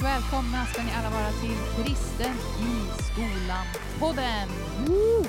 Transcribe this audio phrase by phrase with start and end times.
[0.00, 2.34] och välkomna ska ni alla vara till Kristen
[2.70, 4.48] i skolan-podden.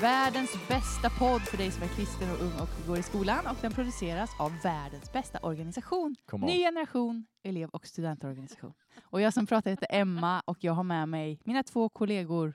[0.00, 3.56] Världens bästa podd för dig som är kristen och ung och går i skolan och
[3.60, 6.16] den produceras av världens bästa organisation.
[6.32, 8.72] Ny Generation elev och studentorganisation.
[9.02, 12.54] Och jag som pratar heter Emma och jag har med mig mina två kollegor.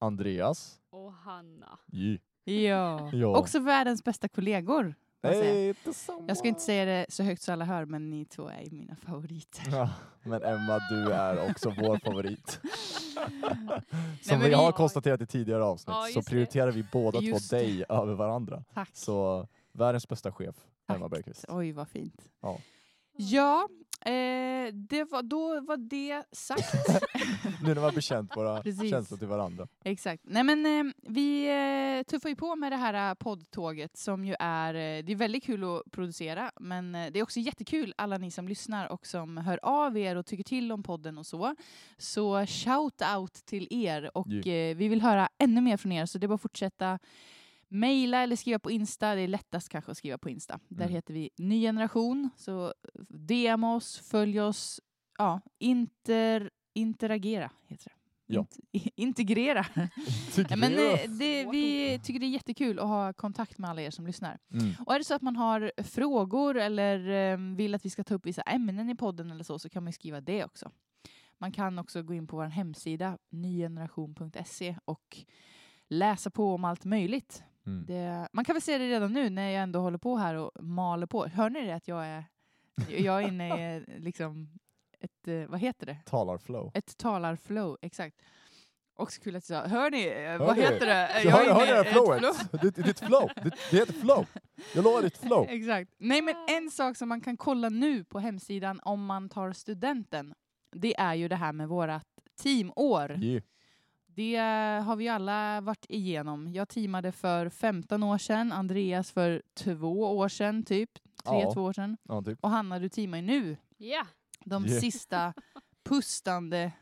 [0.00, 0.80] Andreas.
[0.90, 1.78] Och Hanna.
[1.86, 2.20] J.
[2.44, 3.10] Ja.
[3.12, 3.38] Ja.
[3.38, 4.94] Också världens bästa kollegor.
[5.22, 5.44] Säga.
[5.52, 6.24] Hej, detsamma.
[6.28, 8.96] Jag ska inte säga det så högt så alla hör, men ni två är mina
[8.96, 9.62] favoriter.
[9.72, 9.90] Ja,
[10.22, 12.60] men Emma, du är också vår favorit.
[14.22, 16.26] Som vi vi- har konstaterat i tidigare avsnitt Ja, så det.
[16.26, 18.64] prioriterar vi båda Just två dig över varandra.
[18.74, 18.90] Tack.
[18.92, 20.54] Så världens bästa chef,
[20.88, 21.10] Emma Tack.
[21.10, 21.44] Bergqvist.
[21.48, 22.22] Oj, vad fint.
[22.42, 22.58] Ja.
[23.20, 23.68] Ja,
[24.00, 26.74] eh, det var, då var det sagt.
[27.62, 28.90] Nu när vi har bekänt våra Precis.
[28.90, 29.68] känslor till varandra.
[29.84, 30.22] Exakt.
[30.26, 31.46] Nej men eh, vi
[31.98, 35.16] eh, tuffar ju på med det här eh, poddtåget som ju är, eh, det är
[35.16, 39.06] väldigt kul att producera men eh, det är också jättekul alla ni som lyssnar och
[39.06, 41.54] som hör av er och tycker till om podden och så.
[41.96, 46.18] Så shout out till er och eh, vi vill höra ännu mer från er så
[46.18, 46.98] det är bara att fortsätta
[47.68, 50.60] Maila eller skriva på Insta, det är lättast kanske att skriva på Insta.
[50.68, 50.94] Där Mm.
[50.94, 52.74] heter vi Ny Generation, så
[53.08, 54.80] DM oss, följ oss,
[55.18, 57.92] ja, inter, interagera heter det.
[58.30, 58.46] Ja.
[58.72, 59.66] Int- integrera.
[60.50, 63.90] Ja, men eh, det, vi tycker det är jättekul att ha kontakt med alla er
[63.90, 64.38] som lyssnar.
[64.52, 64.70] Mm.
[64.86, 68.14] Och är det så att man har frågor eller eh, vill att vi ska ta
[68.14, 70.70] upp vissa ämnen i podden eller så, så kan man skriva det också.
[71.38, 75.18] Man kan också gå in på vår hemsida, nygeneration.se och
[75.88, 77.42] läsa på om allt möjligt.
[77.68, 77.84] Mm.
[77.86, 80.50] Det, man kan väl se det redan nu när jag ändå håller på här och
[80.64, 81.26] maler på.
[81.26, 82.24] Hör ni det att jag är,
[82.88, 84.48] jag är inne i liksom
[85.00, 85.98] ett, eh, vad heter det?
[86.06, 86.70] Talarflow.
[86.74, 88.16] Ett talarflow, exakt.
[88.96, 90.62] Också kul att jag sa, hör ni, eh, Hör vad ni?
[90.62, 91.20] heter det?
[91.22, 92.62] Så hör, är hör du det här ett flowet?
[92.62, 93.30] Ditt, ditt flow.
[93.42, 94.26] Ditt, det heter flow.
[94.74, 95.46] Jag lovar ditt flow.
[95.48, 95.90] Exakt.
[95.98, 100.34] Nej men en sak som man kan kolla nu på hemsidan om man tar studenten,
[100.72, 102.06] det är ju det här med vårat
[102.42, 103.24] teamår.
[103.24, 103.42] Yeah.
[104.18, 104.36] Det
[104.84, 106.52] har vi alla varit igenom.
[106.52, 111.52] Jag teamade för 15 år sedan, Andreas för två år sedan typ, tre, Ja.
[111.54, 111.96] två år sedan.
[112.02, 112.38] Ja, typ.
[112.42, 113.56] Och Hanna, du teamar ju nu.
[113.76, 114.06] Ja.
[114.44, 114.80] De Yeah.
[114.80, 115.34] sista
[115.88, 116.72] pustande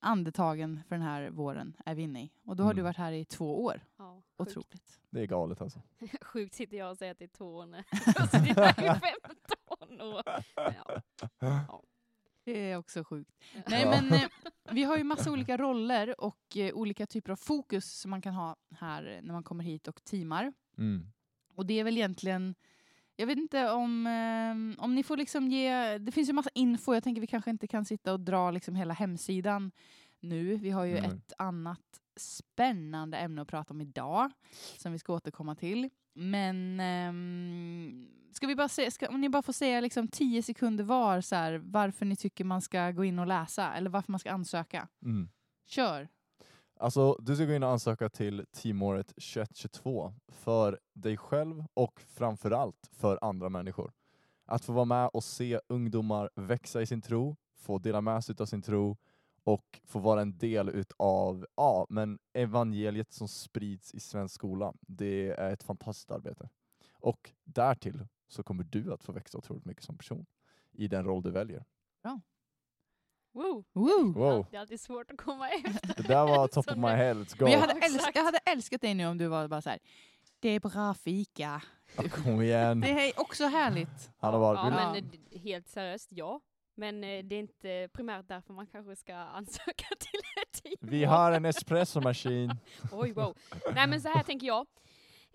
[0.00, 2.30] andetagen för den här våren är vi inne i.
[2.44, 2.84] Och då har du Mm.
[2.84, 3.80] varit här i två år.
[3.98, 4.50] ja sjukt.
[4.50, 5.00] Otroligt.
[5.10, 5.80] Det är galet alltså.
[6.22, 8.96] sjukt sitter jag och säger att det är två år när jag har suttit här
[8.96, 9.00] i
[9.78, 10.22] 15 år.
[11.40, 11.82] Ja.
[12.44, 13.30] Det är också sjukt.
[13.66, 13.90] Nej Ja.
[13.90, 14.28] men eh,
[14.70, 18.34] vi har ju massa olika roller och eh, olika typer av fokus som man kan
[18.34, 20.52] ha här när man kommer hit och teamar.
[20.78, 21.06] Mm.
[21.54, 22.54] Och det är väl egentligen,
[23.16, 26.94] jag vet inte om, eh, om ni får liksom ge, det finns ju massa info,
[26.94, 29.72] jag tänker vi kanske inte kan sitta och dra liksom hela hemsidan
[30.20, 30.56] nu.
[30.56, 31.04] Vi har ju Nej.
[31.10, 34.30] ett annat spännande ämne att prata om idag
[34.78, 35.90] som vi ska återkomma till.
[36.12, 40.84] Men ehm, ska vi bara se, ska, om ni bara får säga liksom tio sekunder
[40.84, 44.18] var så här, varför ni tycker man ska gå in och läsa eller varför man
[44.18, 44.88] ska ansöka.
[45.02, 45.28] Mm.
[45.66, 46.08] Kör!
[46.80, 52.90] Alltså, du ska gå in och ansöka till teamåret 2122 för dig själv och framförallt
[52.92, 53.92] för andra människor.
[54.46, 58.34] Att få vara med och se ungdomar växa i sin tro, få dela med sig
[58.38, 58.96] av sin tro
[59.44, 64.74] och få vara en del utav ja, men evangeliet som sprids i svensk skola.
[64.80, 66.48] Det är ett fantastiskt arbete.
[66.92, 70.26] Och därtill så kommer du att få växa otroligt mycket som person
[70.72, 71.64] i den roll du väljer.
[73.32, 73.64] Woo.
[73.72, 74.12] Woo!
[74.12, 76.02] Wow, Det är alltid svårt att komma efter.
[76.02, 77.44] det där var top of my head, let's go!
[77.44, 79.78] Men jag hade, älskat, jag hade älskat dig nu om du var bara så här.
[80.40, 81.62] det är bra fika.
[81.96, 82.80] Ja, kom igen!
[82.80, 84.10] Det är också härligt.
[84.18, 85.10] Han har varit, Ja, men Ja.
[85.36, 86.40] eh, helt seriöst, ja.
[86.74, 90.74] Men eh, det är inte primärt därför man kanske ska ansöka till ett team.
[90.80, 92.50] Vi har en espresso-maskin.
[92.92, 93.36] Oj, wow.
[93.74, 94.66] Nej men så här tänker jag.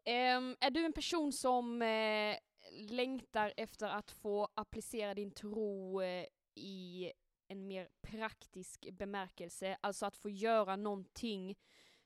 [0.06, 2.36] Ehm, är du en person som eh,
[2.72, 6.26] längtar efter att få applicera din tro eh,
[6.56, 7.12] i
[7.48, 11.58] en mer praktisk bemärkelse, alltså att få göra någonting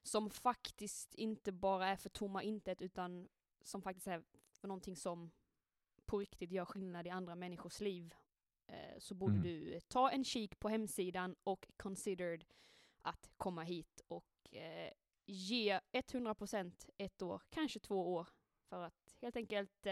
[0.02, 3.30] som faktiskt inte bara är för tomma intet utan
[3.62, 5.32] som faktiskt är för någonting som
[6.06, 8.16] på riktigt gör skillnad i andra människors liv
[8.68, 9.44] eh, så borde Mm.
[9.44, 12.46] du ta en kik på hemsidan och considered
[13.02, 14.92] att komma hit och eh,
[15.26, 18.28] ge 100% ett år, kanske två år
[18.70, 19.92] för att helt enkelt eh,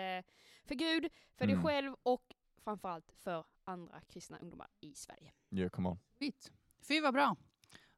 [0.66, 1.56] för Gud, för Mm.
[1.56, 5.32] dig själv och framförallt för andra kristna ungdomar i Sverige.
[5.52, 6.00] Yeah, come on.
[6.20, 6.52] Fint.
[6.88, 7.36] Fy vad bra.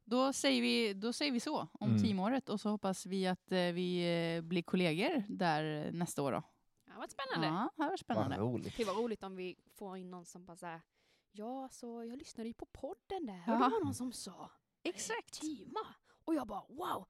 [0.04, 2.02] Då säger vi, då säger vi så om Mm.
[2.02, 4.04] teamåret och så hoppas vi att eh, vi
[4.36, 6.42] eh, blir kollegor där nästa år då.
[6.84, 7.46] Det har varit spännande.
[7.46, 8.36] Ja, det här var spännande.
[8.38, 8.76] Vad roligt.
[8.76, 10.80] Det var roligt om vi får in någon som bara såhär,
[11.32, 13.52] ja så jag lyssnade ju på podden där och Ja.
[13.52, 14.50] det var någon som sa
[14.82, 15.40] Exakt.
[15.40, 15.94] Teama.
[16.24, 17.06] Och jag bara wow.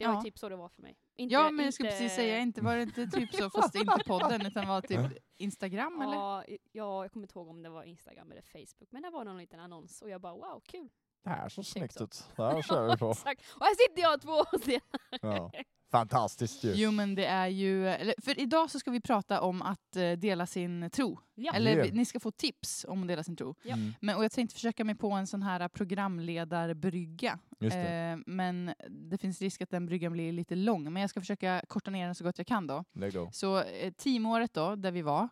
[0.00, 0.22] Det var Ja.
[0.22, 0.96] typ så det var för mig.
[1.16, 3.74] Inte, Ja, men jag skulle inte- precis säga, inte var det inte typ så, fast
[3.74, 5.00] inte podden, utan var typ
[5.36, 6.14] Instagram eller?
[6.14, 9.38] Ja, jag kommer inte ihåg om det var Instagram eller Facebook, men det var någon
[9.38, 10.88] liten annons och jag bara wow, kul.
[11.24, 12.04] Det här ser snyggt så.
[12.04, 12.24] ut.
[12.36, 13.10] Det här kör vi på.
[13.16, 13.42] Exakt.
[13.60, 14.82] Och här sitter jag två år senare.
[15.22, 15.50] Ja.
[15.90, 16.72] Fantastiskt ju.
[16.74, 20.12] Jo men det är ju, eller, för idag så ska vi prata om att eh,
[20.12, 21.18] dela sin tro.
[21.34, 21.52] Ja.
[21.52, 23.54] Eller vi- ni ska få tips om att dela sin tro.
[23.62, 23.74] Ja.
[23.74, 27.38] Mm, Men, och jag tänkte försöka mig på en sån här programledarbrygga.
[27.60, 27.88] just det.
[28.10, 30.92] Eh, men det finns risk att den bryggan blir lite lång.
[30.92, 32.84] Men jag ska försöka korta ner den så gott jag kan då.
[32.92, 33.30] Let go.
[33.32, 35.28] Så eh, teamåret då, där vi var.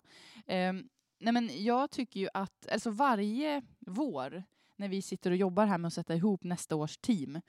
[0.47, 0.73] Eh,
[1.21, 4.43] nej men jag tycker ju att, alltså varje vår
[4.77, 7.41] när vi sitter och jobbar här med att sätta ihop nästa års team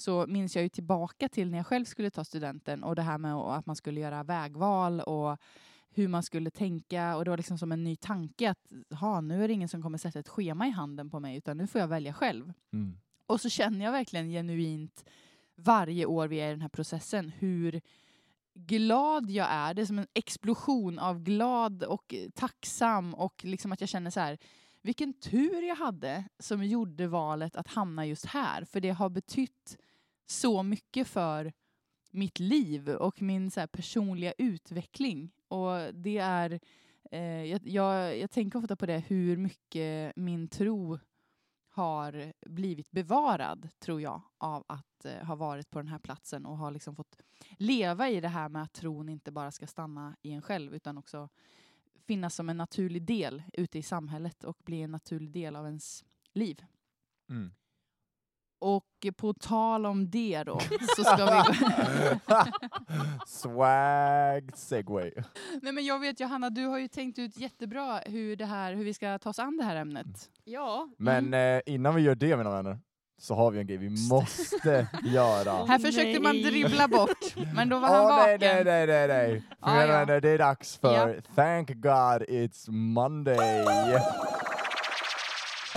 [0.00, 3.18] så minns jag ju tillbaka till när jag själv skulle ta studenten och det här
[3.18, 5.38] med att man skulle göra vägval och
[5.90, 9.44] hur man skulle tänka och det var liksom som en ny tanke att ha, nu
[9.44, 11.80] är det ingen som kommer sätta ett schema i handen på mig utan nu får
[11.80, 12.52] jag välja själv.
[12.72, 12.98] Mm.
[13.26, 15.04] Och så känner jag verkligen genuint
[15.56, 17.80] varje år vi är i den här processen hur
[18.54, 19.74] glad jag är.
[19.74, 24.20] Det är som en explosion av glad och tacksam och liksom att jag känner så
[24.20, 24.38] här
[24.82, 28.64] vilken tur jag hade som gjorde valet att hamna just här.
[28.64, 29.78] För det har betytt
[30.30, 31.52] så mycket för
[32.10, 35.30] mitt liv och min så här personliga utveckling.
[35.48, 36.60] Och det är,
[37.10, 40.98] eh, jag, jag, jag tänker ofta på det, hur mycket min tro
[41.68, 46.58] har blivit bevarad, tror jag, av att eh, ha varit på den här platsen och
[46.58, 47.18] ha liksom fått
[47.58, 50.98] leva i det här med att tron inte bara ska stanna i en själv utan
[50.98, 51.28] också
[52.06, 56.04] finnas som en naturlig del ute i samhället och bli en naturlig del av ens
[56.32, 56.64] liv.
[57.30, 57.50] Mm.
[58.60, 58.84] Och
[59.16, 60.60] på tal om det då,
[60.96, 61.42] så ska vi.
[63.26, 65.10] Swag segway.
[65.62, 68.84] Nej men jag vet Johanna, du har ju tänkt ut jättebra hur, det här, hur
[68.84, 70.30] vi ska ta oss an det här ämnet.
[70.44, 70.88] Ja.
[70.98, 72.78] Men eh, innan vi gör det mina vänner,
[73.20, 75.64] så har vi en grej vi måste göra.
[75.64, 76.44] Här försökte man nej.
[76.50, 78.64] dribbla bort, men då var han Åh nej, vaken.
[78.64, 79.40] nej, nej, nej, nej.
[79.40, 79.86] För Ah, ja.
[79.86, 81.14] vänner, det är dags för Ja.
[81.34, 83.64] Thank God It's Monday.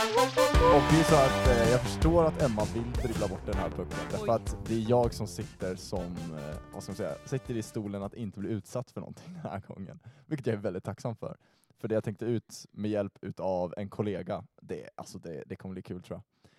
[0.02, 3.70] Och det är så att eh, jag förstår att Emma vill dribbla bort den här
[3.70, 6.04] pucken, därför att det är jag som sitter som,
[6.38, 9.52] eh, vad ska man säga, sitter i stolen att inte bli utsatt för någonting den
[9.52, 10.00] här gången.
[10.26, 11.38] Vilket jag är väldigt tacksam för.
[11.78, 15.74] För det jag tänkte ut med hjälp utav en kollega, det, alltså det, det kommer
[15.74, 16.52] bli kul tror jag.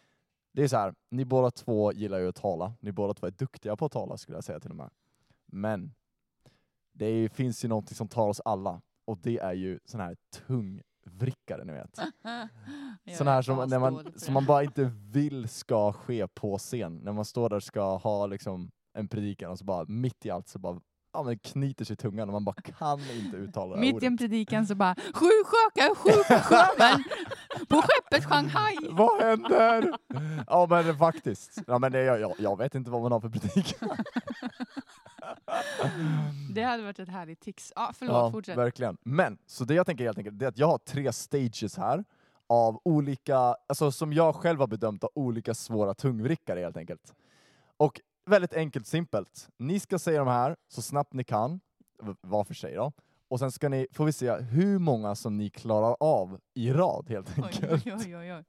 [0.52, 3.30] Det är så här, ni båda två gillar ju att tala, ni båda två är
[3.30, 4.90] duktiga på att tala skulle jag säga till och med.
[5.46, 5.94] Men
[6.92, 10.16] det är, finns ju någonting som tar oss alla och det är ju sån här
[11.04, 11.96] tungvrickare ni vet.
[13.18, 16.58] Sån här är som, när man, på som man bara inte vill ska ske på
[16.58, 16.96] scen.
[16.96, 20.30] När man står där och ska ha liksom en predikan och så bara mitt i
[20.30, 20.80] allt så bara
[21.12, 24.06] ja, men knyter sig i tungan och man bara kan inte uttala det Mitt i
[24.06, 27.04] en predikan så bara sju sjökar, sju sjömän
[27.68, 28.76] på skeppet Shanghai.
[28.90, 29.92] Vad händer?
[30.46, 31.58] Ja men faktiskt.
[31.66, 33.88] Ja, men det, jag, jag vet inte vad man har för predikan.
[36.54, 37.72] Det hade varit ett härligt tics.
[37.76, 38.58] Ja, förlåt, Ja, fortsätt.
[38.58, 38.96] verkligen.
[39.02, 42.04] Men, så det jag tänker helt enkelt, det är att jag har tre stages här
[42.46, 47.14] av olika, alltså som jag själv har bedömt av olika svåra tungvrickare helt enkelt.
[47.76, 49.48] Och väldigt enkelt simpelt.
[49.58, 51.60] Ni ska säga de här så snabbt ni kan,
[52.20, 52.92] var för sig då.
[53.28, 57.08] Och sen ska ni, får vi se hur många som ni klarar av i rad
[57.08, 57.86] helt enkelt.
[57.86, 58.44] oj, oj, oj.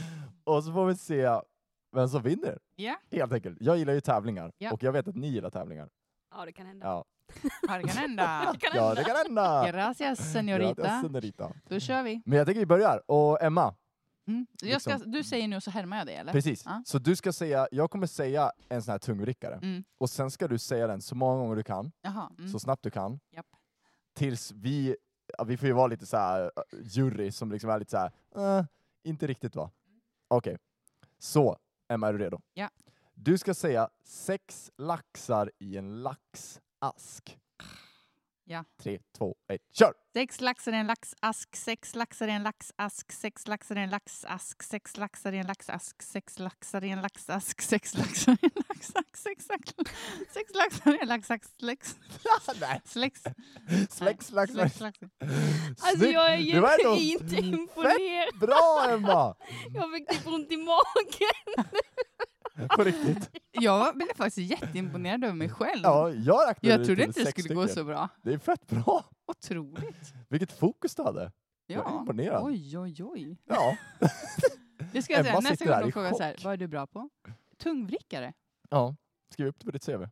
[0.44, 1.40] Och så får vi se
[1.92, 2.58] vem som vinner.
[2.76, 3.58] Ja, Helt enkelt.
[3.60, 4.72] Jag gillar ju tävlingar Ja.
[4.72, 5.88] och jag vet att ni gillar tävlingar.
[6.30, 6.86] Ja, det kan hända.
[6.86, 7.04] Ja,
[7.68, 8.50] kan hända.
[8.52, 8.94] Det kan ja hända.
[8.94, 9.70] det kan hända!
[9.72, 11.00] Gracias, Gracias, señorita.
[11.02, 11.52] senorita.
[11.68, 12.22] Då kör vi.
[12.24, 13.10] Men jag tänker vi börjar.
[13.10, 13.74] Och Emma,
[14.26, 14.46] Mm.
[14.62, 16.32] Jag ska, Liksom- du säger nu och så härmar jag det, eller?
[16.32, 16.62] precis.
[16.66, 16.82] Ja.
[16.86, 19.54] Så du ska säga, jag kommer säga en sån här tungvrickare.
[19.54, 19.84] Mm.
[19.98, 22.30] Och sen ska du säga den så många gånger du kan, Jaha.
[22.38, 22.50] Mm.
[22.52, 23.20] så snabbt du kan.
[23.30, 23.46] Japp.
[24.14, 24.96] Tills vi,
[25.38, 26.50] ja, vi får ju vara lite så här äh,
[26.82, 28.12] jury som liksom är lite så här,
[28.58, 28.64] äh,
[29.04, 29.70] inte riktigt va?
[30.28, 30.56] Okej.
[31.18, 31.58] Så,
[31.88, 32.40] Emma är du redo?
[32.54, 32.68] Ja.
[33.20, 37.38] Du ska säga sex laxar i en laxask.
[38.44, 38.64] Ja.
[38.82, 39.92] Tre, två, ett, kör!
[40.12, 44.62] Sex laxar i en laxask, sex laxar i en laxask, sex laxar i en laxask,
[44.62, 49.16] sex laxar i en laxask, sex laxar i en laxask, sex laxar i en laxask,
[49.16, 49.84] sex laxar,
[50.32, 51.96] sex laxar i en laxask, släx,
[53.90, 54.80] Släx, släx, lax.
[54.80, 54.98] lax.
[55.82, 58.38] Alltså jag är ändå inte imponerad.
[58.40, 59.36] Bra Emma!
[59.74, 61.64] Jag fick typ ont i magen.
[62.76, 63.30] På riktigt.
[63.50, 65.80] Jag blev faktiskt jätteimponerad över mig själv.
[65.82, 67.74] Ja, jag räknade jag trodde inte det skulle gå stycken.
[67.74, 68.08] så bra.
[68.22, 69.04] Det är fett bra.
[69.26, 70.14] Otroligt.
[70.28, 71.32] Vilket fokus du hade.
[71.66, 72.00] Jag är Ja.
[72.00, 72.42] imponerad.
[72.44, 73.36] Oj, oj, oj.
[73.44, 73.76] Ja.
[74.92, 75.32] Det ska jag säga.
[75.32, 77.08] Emma Nästa sitter gång de i frågar så här, vad är du bra på?
[77.58, 78.32] Tungvrickare.
[78.70, 78.94] ja.
[79.32, 80.04] Skriv upp det på ditt CV.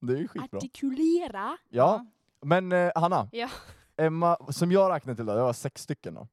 [0.00, 0.58] Det är ju skitbra.
[0.58, 1.56] Artikulera.
[1.68, 2.06] Ja,
[2.40, 3.28] men eh, Hanna.
[3.32, 3.48] Ja.
[3.96, 6.28] Emma, som jag räknade till då, det var sex stycken då.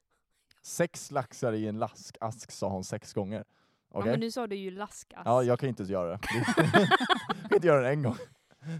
[0.62, 3.44] Sex laxar i en laskask sa hon sex gånger.
[3.92, 4.10] Ja, Okej?
[4.10, 5.22] men nu sa du ju laskas.
[5.24, 6.18] Ja, jag kan inte göra det.
[6.56, 8.16] jag kan inte göra det en gång.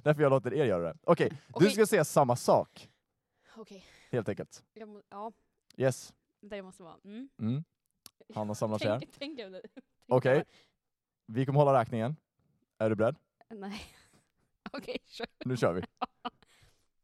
[0.05, 0.99] Därför jag låter er göra det.
[1.05, 1.71] Okej, du Okej.
[1.71, 2.90] ska säga samma sak.
[3.57, 3.85] Okej.
[4.11, 4.64] Helt enkelt.
[4.87, 5.33] Må, ja,
[5.76, 6.12] Yes.
[6.40, 6.97] det måste vara...
[7.05, 7.29] Mm.
[7.40, 7.64] Mm.
[8.35, 9.02] Hanna samlar sig här.
[10.09, 10.45] Okej,
[11.26, 12.17] vi kommer hålla räkningen.
[12.79, 13.17] Är du beredd?
[13.50, 13.83] Nej.
[14.73, 15.26] Okej, kör.
[15.45, 15.83] Nu kör vi.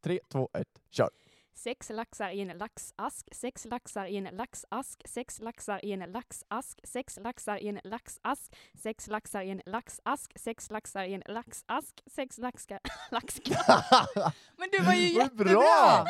[0.01, 1.09] Tre, två, ett, kör.
[1.57, 6.77] Sex laxar i en laxask, sex laxar i en laxask, sex laxar i en laxask,
[6.85, 12.03] sex laxar i en laxask, sex laxar i en laxask, sex laxar i en laxask,
[12.05, 12.79] sex laxar...
[13.11, 14.05] Laxknapp.
[14.59, 15.51] Men du var ju jättebra!
[15.51, 16.05] bra!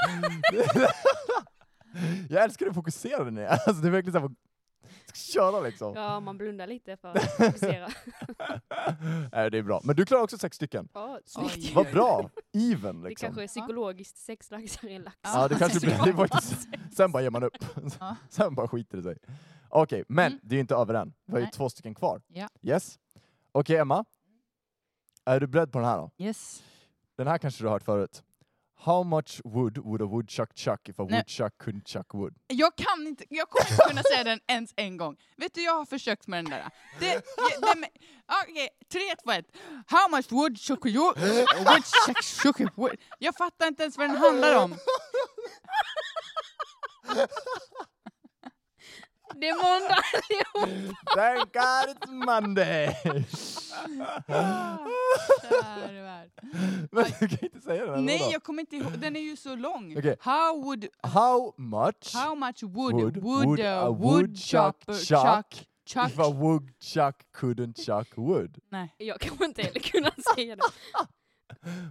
[2.30, 3.48] Jag älskar hur fokuserad ni är.
[3.48, 4.36] Alltså, det är verkligen så här,
[5.34, 5.94] köra liksom.
[5.96, 7.88] Ja, man blundar lite för att fokusera.
[9.32, 9.82] Nej, det är bra.
[9.84, 10.90] Men du klarar också sex stycken.
[10.94, 11.76] Ja, snyggt.
[11.76, 12.30] Vad bra!
[12.54, 13.26] Even Det liksom.
[13.28, 15.18] kanske är psykologiskt sex laxar i en lax.
[15.22, 16.68] Ja, det kanske blir det är faktiskt.
[16.96, 17.54] Sen bara ger man upp.
[18.30, 19.18] Sen bara skiter det sig.
[19.70, 20.40] Okej, men Mm.
[20.44, 21.14] det är inte över än.
[21.26, 21.52] Vi har ju Nej.
[21.54, 22.22] två stycken kvar.
[22.28, 22.48] Ja.
[22.62, 23.00] Yes.
[23.52, 24.06] Okej, Emma.
[25.26, 26.12] Är du beredd på den här då?
[26.18, 26.64] Yes.
[27.18, 28.24] Den här kanske du har hört förut.
[28.80, 31.18] How much wood would a woodchuck chuck if a Nej.
[31.18, 32.34] woodchuck couldn't chuck wood?
[32.48, 35.18] Jag kan inte, jag kommer inte kunna säga den ens en gång.
[35.38, 36.70] Vet du, jag har försökt med den där.
[37.00, 37.22] Det, det,
[37.62, 37.90] det,
[38.44, 39.46] Okej, tre, två, ett.
[39.88, 41.14] How much wood shook you?
[41.14, 42.96] Wood shook, shook wood.
[43.20, 44.76] Jag fattar inte ens vad den handlar om.
[49.40, 50.96] Det är måndag allihop!
[51.16, 52.96] Thank God it's Monday!
[56.92, 58.06] Men du kan inte säga den.
[58.06, 58.92] Nej, jag kommer inte ihåg.
[59.00, 59.96] Den är ju så lång.
[59.98, 60.16] Okej.
[60.20, 66.30] How would, How much how much wood, would, would, a woodchuck chuck, chuck, if a
[66.34, 68.58] woodchuck couldn't chuck wood?
[68.72, 70.62] Nej, Jag kommer inte heller kunna säga det.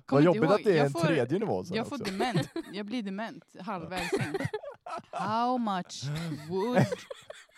[0.06, 0.52] Vad jobbigt ihåg.
[0.52, 2.04] att det är Jag en får- tredje nivå sen jag får också.
[2.12, 2.48] dement.
[2.72, 4.20] Jag blir dement halvvägs in.
[5.12, 6.04] How much
[6.48, 6.86] wood,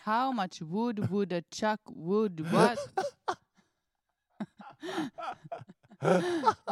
[0.05, 2.79] how much wood would a chuck wood what?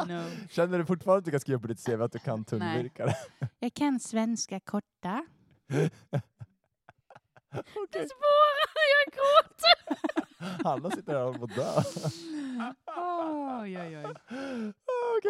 [0.07, 0.23] no.
[0.49, 3.13] Känner du fortfarande att du kan skriva på ditt CV att du kan tunnvirkare?
[3.59, 5.25] Jag kan svenska korta.
[7.91, 9.97] Det svåra, jag gråter!
[10.63, 11.81] Hanna sitter här och håller på att dö.
[13.61, 14.15] Oj, oj, oj.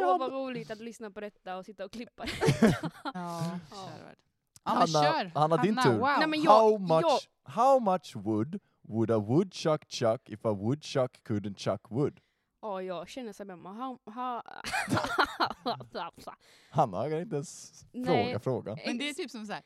[0.03, 2.25] Åh, vad roligt att lyssna på detta och sitta och klippa
[2.61, 2.77] det.
[3.03, 3.89] Ja, Ja.
[4.67, 5.31] Ja, Hanna, kör.
[5.39, 5.91] Hanna, din tur.
[5.97, 6.07] Wow.
[6.19, 11.11] Nej, men jag- how, much, how much wood would a woodchuck chuck if a woodchuck
[11.27, 12.19] couldn't chuck wood?
[12.61, 14.43] Ja, jag känner så här, men ha, ha,
[16.69, 18.25] Hanna kan inte ens Nej.
[18.25, 18.77] fråga frågan.
[18.85, 19.61] Men det är typ som så här.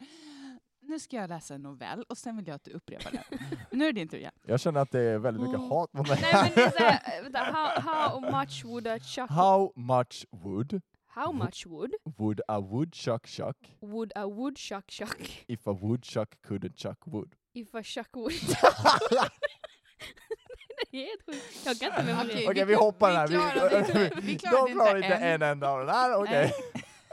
[0.83, 3.39] Nu ska jag läsa en novell och sen vill jag att du upprepar den.
[3.71, 4.31] Nu är det din tur igen.
[4.47, 5.69] Jag känner att det är väldigt mycket Mm.
[5.69, 6.19] hat mot mig.
[6.21, 10.81] Nej men det är såhär, vänta, how, how much would a chuck, How much wood
[11.15, 16.75] how much would, would a woodchuck chuck would a woodchuck chuck if a woodchuck couldn't
[16.75, 17.35] chuck wood?
[17.53, 18.33] if a chuck would?
[20.91, 21.65] det är helt sjukt.
[21.65, 22.51] Jag kan inte Okej, memorera.
[22.51, 25.23] Okej, vi, vi- hoppar vi klarade inte- vi klarade De klarar inte en.
[25.41, 26.53] en enda av den här, okej.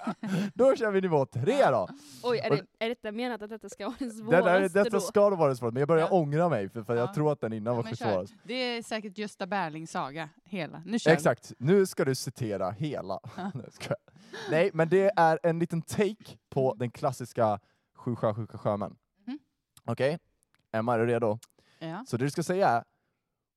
[0.55, 1.88] Då kör vi nivå tre då.
[2.23, 4.90] Oj, är, det, är detta menat att detta ska vara den Det svåraste där, detta
[4.90, 5.00] då?
[5.00, 6.17] ska det vara det svåraste, men jag börjar Ja.
[6.17, 7.14] ångra mig för, för jag Ja.
[7.14, 8.12] tror att den innan var men för kör.
[8.12, 8.35] svårast.
[8.43, 10.83] Det är säkert Gösta Berlings saga, hela.
[10.87, 11.14] Nu kör vi.
[11.14, 13.21] Exakt, nu ska du citera hela.
[14.50, 17.61] Nej, jag men det är en liten take på den klassiska
[17.97, 18.97] Sju sjösjuka sjömän.
[19.26, 19.38] Mhm.
[19.85, 20.19] Okej?
[20.73, 21.38] Emma, är du redo?
[21.78, 22.05] Ja.
[22.07, 22.85] Så det du ska säga är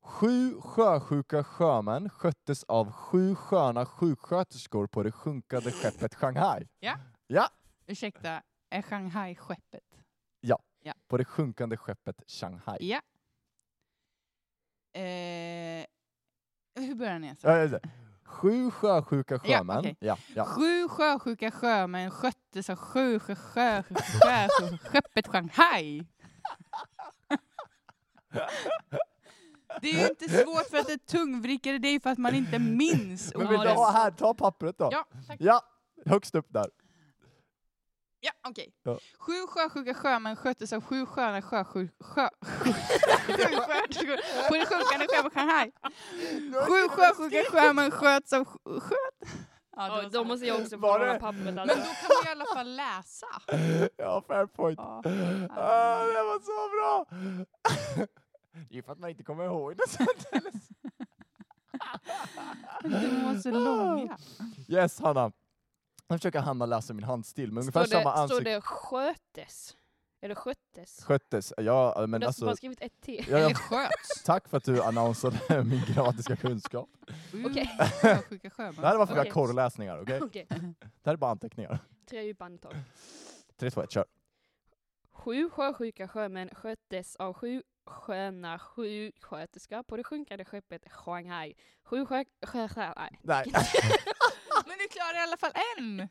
[0.04, 6.68] Sju sjösjuka sjömän sköttes av sju sköna sjuksköterskor på det sjunkande skeppet Shanghai.
[7.88, 9.84] Ursäkta, är Shanghai skeppet?
[11.08, 12.78] På det sjunkande skeppet Shanghai.
[12.80, 13.02] Ja.
[15.02, 15.86] Eh,
[16.76, 17.36] hur börjar?
[17.42, 17.90] Ja, just det.
[18.24, 19.80] Sju sjösjuka Ja, sjömän.
[19.80, 19.96] okej.
[20.00, 20.46] Ja, ja.
[20.46, 26.08] Sju sjösjuka sjömän sköttes av sju sjö, sjö, sjö, sjö, skeppet Shanghai.
[29.82, 32.18] Det är ju inte svårt för att det är tungvrickare, det är ju för att
[32.18, 34.90] man inte minns Men vill du ha här, ta pappret då.
[34.92, 35.38] Ja, tack.
[35.40, 35.62] Ja,
[36.06, 36.70] högst upp där.
[38.24, 38.74] Ja, okej.
[38.84, 39.00] Ja.
[39.20, 41.90] Sju sjösjuka sjömän sköttes av sju sköna sjösju...
[42.00, 42.30] Sjö,
[43.28, 45.72] sjuksköterskor på det sjunkande skeppet Shanghai.
[46.68, 48.46] Sju sjösjuka sjömän sköts av...
[48.80, 49.30] Sköt?
[49.76, 50.24] Ja, var då så.
[50.24, 51.78] måste jag också få låna pappret Men alltså.
[51.78, 53.28] då kan man i alla fall läsa.
[53.98, 54.80] Ja, fair point.
[54.80, 55.02] Ja.
[55.50, 57.06] Ah, det var så bra!
[58.70, 59.90] Det är för att man inte kommer ihåg det.
[59.90, 60.08] sen.
[62.84, 64.18] De var så långa.
[64.68, 65.32] Yes, Hanna.
[66.10, 68.54] Nu försöker Hanna läsa min handstil med ungefär Står samma det, står ansikte.
[68.56, 69.78] det skötes?
[70.22, 71.04] Eller sköttes?
[71.04, 71.54] Sköttes.
[71.58, 72.46] Ja, men Men alltså...
[72.46, 73.26] bara skrivit ett T.
[73.30, 74.24] Ja, ja, Eller sköts.
[74.26, 76.90] tack för att du annonsade min grammatiska kunskap.
[77.46, 77.70] Okej.
[78.02, 78.76] Sjösjuka sjömän.
[78.76, 79.32] Det här är varför vi har Okej.
[79.34, 80.20] korrläsningar, okej?
[80.24, 80.56] Okej, Det
[81.06, 81.80] här är bara anteckningar.
[82.10, 82.74] tre djupa andetag.
[83.58, 84.06] 3, 2, 1, kör.
[85.12, 91.54] Sju sjösjuka sjömän sköttes av sju sköna sjuksköterskor på det sjunkande skeppet Shanghai.
[91.84, 92.24] Sju sjö...
[92.46, 93.20] sjö, sjö nej.
[93.22, 93.46] Nej.
[94.66, 96.10] Men du klarar i alla fall en!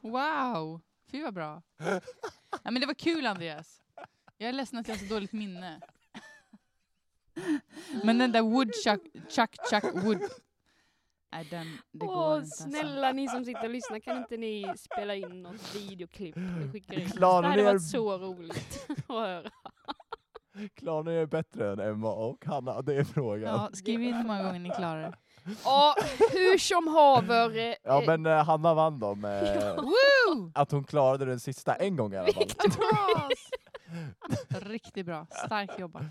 [0.00, 0.80] Wow!
[1.10, 1.62] Fy vad bra.
[2.62, 3.82] Ja, men det var kul Andreas.
[4.36, 5.80] Jag är ledsen att jag har så dåligt minne.
[8.04, 10.18] Men den där woodchuck, chuck, chuck, wood...
[11.32, 12.44] Nej, den, det går Åh, inte.
[12.44, 12.62] alltså.
[12.62, 16.94] snälla ni som sitter och lyssnar, kan inte ni spela in något videoklipp och skicka
[16.94, 17.10] in?
[17.20, 19.50] Det hade varit så roligt att höra.
[20.74, 22.82] Klarar ni er bättre än Emma och Hanna?
[22.82, 23.54] Det är frågan.
[23.54, 25.12] Ja, skriv in hur många gånger ni klarar det.
[25.64, 25.94] Ja,
[26.32, 27.58] hur som haver.
[27.58, 30.52] eh, Ja men eh, Hanna vann då med Woo!
[30.54, 32.46] att hon klarade den sista en gång i alla fall.
[34.48, 35.26] Riktigt bra.
[35.46, 36.02] Starkt jobbat.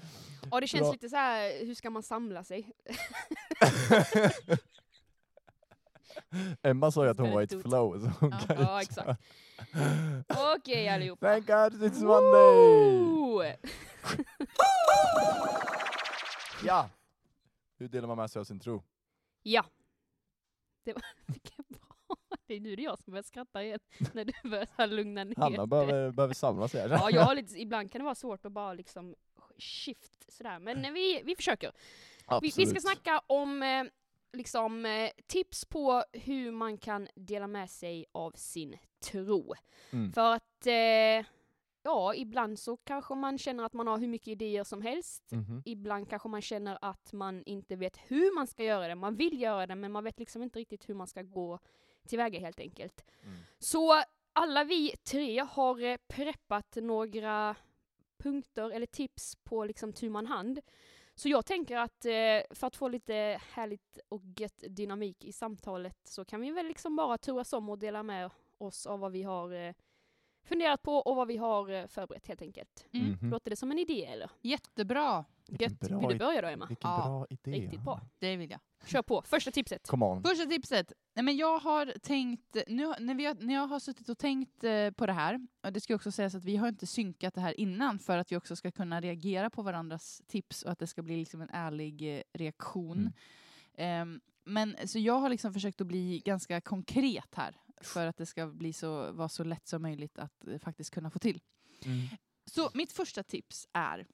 [0.52, 0.92] Ja, det känns Bra.
[0.92, 1.66] lite så här.
[1.66, 2.72] hur ska man samla sig?
[6.64, 8.00] Emma sa ju att hon var i ett flow.
[8.00, 8.40] Så hon Ja.
[8.48, 9.22] kan Ja, exakt.
[10.58, 11.28] Okej allihopa.
[11.28, 13.58] Thank God it's Monday!
[16.64, 16.90] Ja!
[17.78, 18.84] Hur delar man med sig av sin tro?
[19.44, 19.66] Ja.
[20.86, 22.18] Det var vilken bra.
[22.48, 23.80] Det är nu det är jag som börjar skratta igen.
[24.14, 25.68] När du börjar lugna ner Hanna dig.
[25.68, 26.90] behöver, behöver samla sig här.
[26.90, 29.16] Ja, jag har lite, ibland kan det vara svårt att bara liksom
[29.58, 30.60] shift sådär.
[30.60, 31.72] Men vi, vi försöker.
[32.42, 33.84] Vi, vi ska snacka om eh,
[34.34, 39.54] liksom, eh, tips på hur man kan dela med sig av sin tro.
[39.92, 40.14] Mm.
[40.14, 41.26] För att eh,
[41.84, 45.32] ja, ibland så kanske man känner att man har hur mycket idéer som helst.
[45.32, 45.62] Mhm.
[45.66, 48.96] Ibland kanske man känner att man inte vet hur man ska göra det.
[48.96, 51.60] Man vill göra det men man vet liksom inte riktigt hur man ska gå
[52.08, 53.06] tillväga helt enkelt.
[53.24, 53.38] Mm.
[53.60, 57.56] Så alla vi tre har eh, preppat några
[58.18, 60.60] punkter eller tips på liksom tu man hand.
[61.20, 65.98] Så jag tänker att eh, för att få lite härligt och gött dynamik i samtalet
[66.04, 69.24] så kan vi väl liksom bara turas om och dela med oss av vad vi
[69.24, 69.74] har eh,
[70.44, 72.88] funderat på och vad vi har eh, förberett helt enkelt.
[72.92, 73.08] Mm.
[73.12, 73.32] Mhm.
[73.32, 74.32] Låter det som en idé eller?
[74.42, 75.26] Jättebra.
[75.60, 75.80] Gött.
[75.80, 76.66] bra Vill du börja då Emma?
[76.66, 77.62] Vilken Ja, bra idé.
[77.62, 78.02] Riktigt bra.
[78.20, 78.60] Det vill jag.
[78.86, 79.88] Kör på, första tipset.
[79.88, 80.24] Come on.
[80.24, 80.94] Första tipset.
[81.16, 84.64] Nej, men jag har tänkt, nu, när, vi har, när jag har suttit och tänkt
[84.64, 87.42] eh, på det här, och det ska också sägas att vi har inte synkat det
[87.42, 90.88] här innan för att vi också ska kunna reagera på varandras tips och att det
[90.88, 92.98] ska bli liksom en ärlig eh, reaktion.
[92.98, 93.14] Mm.
[93.78, 98.26] Ehm, men så jag har liksom försökt att bli ganska konkret här för att det
[98.26, 101.42] ska bli så, vara så lätt som möjligt att eh, faktiskt kunna få till.
[101.86, 102.08] Mm.
[102.46, 104.08] Så mitt första tips är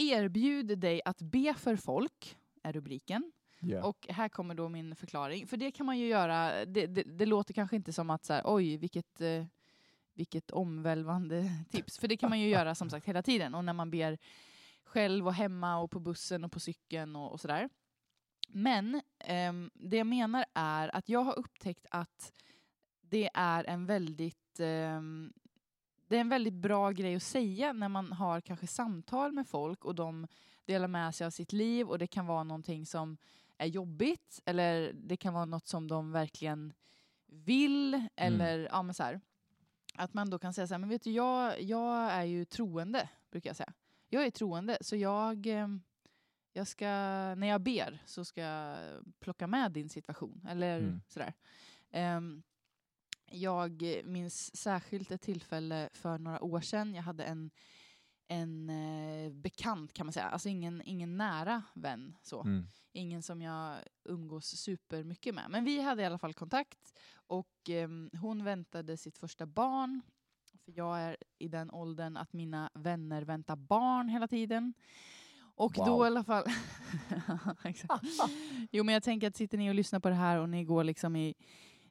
[0.00, 3.32] erbjud dig att be för folk, är rubriken.
[3.60, 3.84] Ja.
[3.84, 5.46] Och här kommer då min förklaring.
[5.46, 8.32] För det kan man ju göra, det, det, det låter kanske inte som att så
[8.32, 9.44] här, oj vilket, eh,
[10.14, 11.98] vilket omvälvande tips.
[11.98, 13.54] För det kan man ju göra som sagt hela tiden.
[13.54, 14.18] Och när man ber
[14.84, 17.68] själv och hemma och på bussen och på cykeln och, och sådär.
[18.48, 22.32] Men ehm, det jag menar är att jag har upptäckt att
[23.00, 25.32] det är en väldigt ehm,
[26.10, 29.84] det är en väldigt bra grej att säga när man har kanske samtal med folk
[29.84, 30.26] och de
[30.64, 33.16] delar med sig av sitt liv och det kan vara någonting som
[33.58, 36.72] är jobbigt eller det kan vara något som de verkligen
[37.26, 39.20] vill eller ja men så här.
[39.94, 43.08] Att man då kan säga så här, men vet du jag, jag är ju troende
[43.30, 43.72] brukar jag säga.
[44.08, 45.68] Jag är troende så jag, eh,
[46.52, 46.86] jag ska,
[47.34, 48.76] när jag ber så ska jag
[49.20, 51.00] plocka med din situation eller Mm.
[51.08, 51.34] sådär.
[51.90, 52.42] Ehm,
[53.30, 56.94] jag minns särskilt ett tillfälle för några år sedan.
[56.94, 57.50] Jag hade en,
[58.28, 62.16] en eh, bekant kan man säga, alltså ingen, ingen nära vän.
[62.22, 62.42] Så.
[62.42, 62.66] Mm.
[62.92, 65.44] Ingen som jag umgås supermycket med.
[65.50, 70.02] Men vi hade i alla fall kontakt och ehm, hon väntade sitt första barn.
[70.64, 74.74] För jag är i den åldern att mina vänner väntar barn hela tiden.
[75.54, 76.04] Och då Wow.
[76.04, 76.44] i alla fall...
[78.72, 80.84] Jo men jag tänker att sitter ni och lyssnar på det här och ni går
[80.84, 81.34] liksom i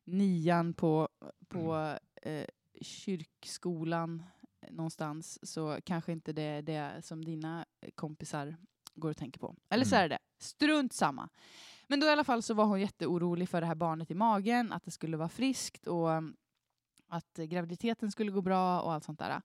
[0.10, 1.10] nian på,
[1.48, 2.46] på eh,
[2.82, 4.24] kyrkskolan
[4.70, 8.56] någonstans så kanske inte det är det som dina kompisar
[8.96, 9.56] går och tänker på.
[9.70, 10.06] Eller så Mm.
[10.06, 10.20] är det.
[10.40, 11.30] Strunt samma.
[11.88, 14.72] Men då i alla fall så var hon jätteorolig för det här barnet i magen,
[14.74, 16.10] att det skulle vara friskt och
[17.08, 19.42] att graviditeten skulle gå bra och allt sånt där.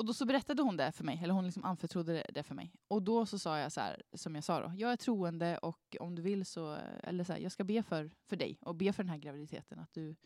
[0.00, 2.72] Och då så berättade hon det för mig, eller hon liksom anförtrodde det- för mig.
[2.88, 5.96] Och då så sa jag så här, som jag sa då, jag är troende och
[6.00, 8.92] om du vill så, eller så här, jag ska be för, för dig och be
[8.92, 9.78] för den här graviditeten.
[9.78, 10.16] Att du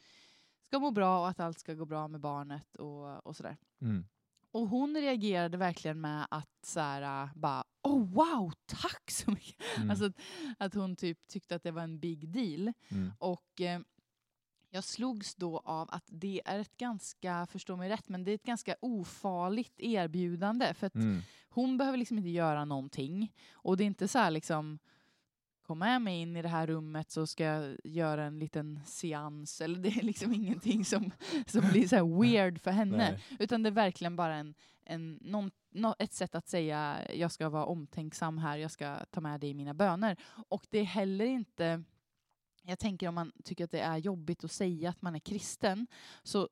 [0.62, 3.56] ska må bra och att allt ska gå bra med barnet och, och sådär.
[3.80, 4.04] Mm.
[4.50, 9.76] Och hon reagerade verkligen med att så här, äh, bara oh wow, tack så mycket.
[9.76, 9.90] Mm.
[9.90, 10.14] Alltså att,
[10.58, 12.72] att hon typ tyckte att det var en big deal.
[12.88, 13.12] Mm.
[13.18, 13.80] Och eh,
[14.74, 18.34] jag slogs då av att det är ett ganska, förstå mig rätt, men det är
[18.34, 20.74] ett ganska ofarligt erbjudande.
[20.74, 21.22] För att Mm.
[21.48, 23.32] hon behöver liksom inte göra någonting.
[23.52, 24.78] Och det är inte så här liksom
[25.62, 29.60] kom med mig in i det här rummet så ska jag göra en liten seans.
[29.60, 31.10] Eller det är liksom ingenting som,
[31.46, 32.96] som blir så här weird för henne.
[32.96, 33.24] Nej.
[33.38, 37.48] Utan det är verkligen bara en, en, någon, nå- ett sätt att säga jag ska
[37.48, 40.16] vara omtänksam här, jag ska ta med dig i mina böner.
[40.48, 41.82] Och det är heller inte,
[42.66, 45.86] jag tänker om man tycker att det är jobbigt att säga att man är kristen,
[46.22, 46.48] så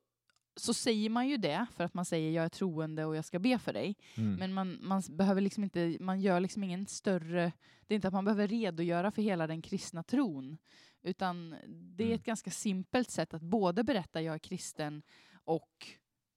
[0.57, 3.39] så säger man ju det för att man säger jag är troende och jag ska
[3.39, 3.97] be för dig.
[4.17, 4.35] Mm.
[4.35, 7.53] Men man, man behöver liksom inte, man gör liksom ingen större,
[7.87, 10.59] det är inte att man behöver redogöra för hela den kristna tron.
[11.03, 12.15] Utan det är Mm.
[12.15, 15.03] ett ganska simpelt sätt att både berätta jag är kristen
[15.45, 15.87] och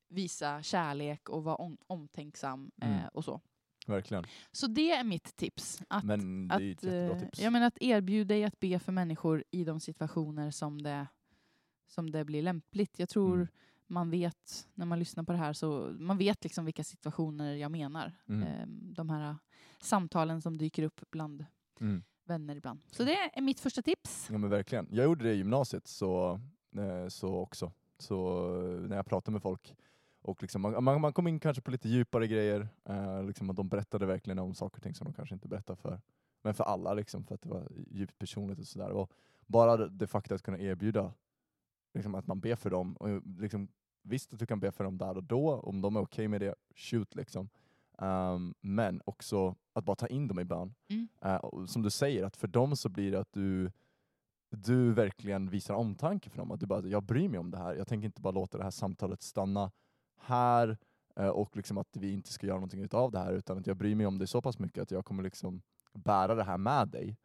[0.09, 2.99] visa kärlek och vara om, omtänksam Mm.
[2.99, 3.41] eh, och så.
[3.85, 4.23] Verkligen.
[4.51, 5.81] Så det är mitt tips.
[5.87, 7.39] Att, Men det är ett att, jättebra eh, tips.
[7.41, 11.07] Ja, men att erbjuda dig att be för människor i de situationer som det,
[11.87, 12.99] som det blir lämpligt.
[12.99, 13.47] Jag tror Mm.
[13.87, 17.71] man vet, när man lyssnar på det här, så man vet liksom vilka situationer jag
[17.71, 18.13] menar.
[18.29, 18.43] Mm.
[18.43, 19.35] Eh, de här
[19.81, 21.45] samtalen som dyker upp bland
[21.79, 22.03] Mm.
[22.25, 22.79] vänner ibland.
[22.91, 24.27] Så det är mitt första tips.
[24.31, 24.87] Ja men verkligen.
[24.91, 26.39] Jag gjorde det i gymnasiet så,
[26.77, 27.71] eh, så också.
[27.97, 29.75] Så eh, när jag pratade med folk
[30.25, 32.67] och liksom, man, man, man kom in kanske på lite djupare grejer.
[32.85, 35.75] Eh, liksom, att de berättade verkligen om saker och ting som de kanske inte berättar
[35.75, 36.01] för,
[36.41, 38.89] men för alla liksom, för att det var djupt personligt och sådär.
[38.89, 39.11] Och
[39.45, 41.13] bara det, faktum att kunna erbjuda
[41.93, 42.93] liksom, att man ber för dem.
[42.93, 43.67] Och liksom,
[44.01, 46.41] visst att du kan be för dem där och då, om de är okej med
[46.41, 47.49] det, shoot liksom.
[47.97, 50.73] Um, men också att bara ta in dem i bön.
[50.89, 51.39] Mm.
[51.39, 53.71] Och som du säger, att för dem så blir det att du
[54.49, 56.51] du verkligen visar omtanke för dem.
[56.51, 57.75] Att du bara, jag bryr mig om det här.
[57.75, 59.71] Jag tänker inte bara låta det här samtalet stanna
[60.17, 60.77] här
[61.15, 63.77] eh, och liksom att vi inte ska göra någonting utav det här utan att jag
[63.77, 65.61] bryr mig om det så pass mycket att jag kommer liksom
[65.93, 67.17] bära det här med dig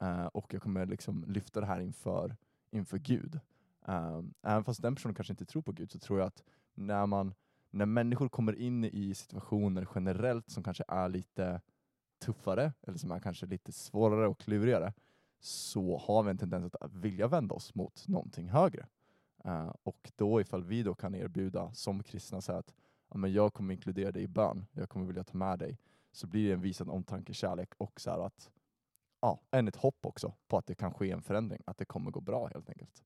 [0.00, 2.36] eh, och jag kommer liksom lyfta det här inför,
[2.70, 3.40] inför Gud.
[3.86, 6.42] Ehm, även fast den personen kanske inte tror på Gud så tror jag att
[6.74, 7.34] när, man,
[7.70, 11.60] när människor kommer in i situationer generellt som kanske är lite
[12.18, 14.92] tuffare eller som är kanske lite svårare och klurigare
[15.40, 18.86] så har vi en tendens att vilja vända oss mot någonting högre.
[19.44, 22.74] Eh, och då ifall vi då kan erbjuda som kristna säga att
[23.10, 25.78] ja, men jag kommer inkludera dig i bön, jag kommer vilja ta med dig,
[26.12, 28.50] så blir det en visad omtanke, kärlek och så att
[29.20, 32.10] ja, än ett hopp också på att det kan ske en förändring, att det kommer
[32.10, 33.02] gå bra helt enkelt.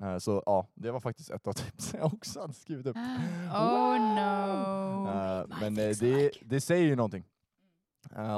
[0.00, 2.96] Eh, så ja, det var faktiskt ett av tipsen jag också hade skrivit upp.
[3.52, 5.08] Oh no.
[5.08, 7.24] Eh, my men thing eh, so det, det säger ju någonting.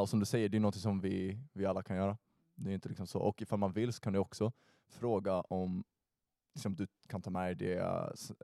[0.00, 2.18] Och som du säger, det är något som vi, vi alla kan göra.
[2.54, 3.18] Det är inte liksom så.
[3.18, 4.52] Och ifall man vill så kan du också
[4.88, 5.84] fråga om
[6.54, 7.80] liksom, du kan ta med dig det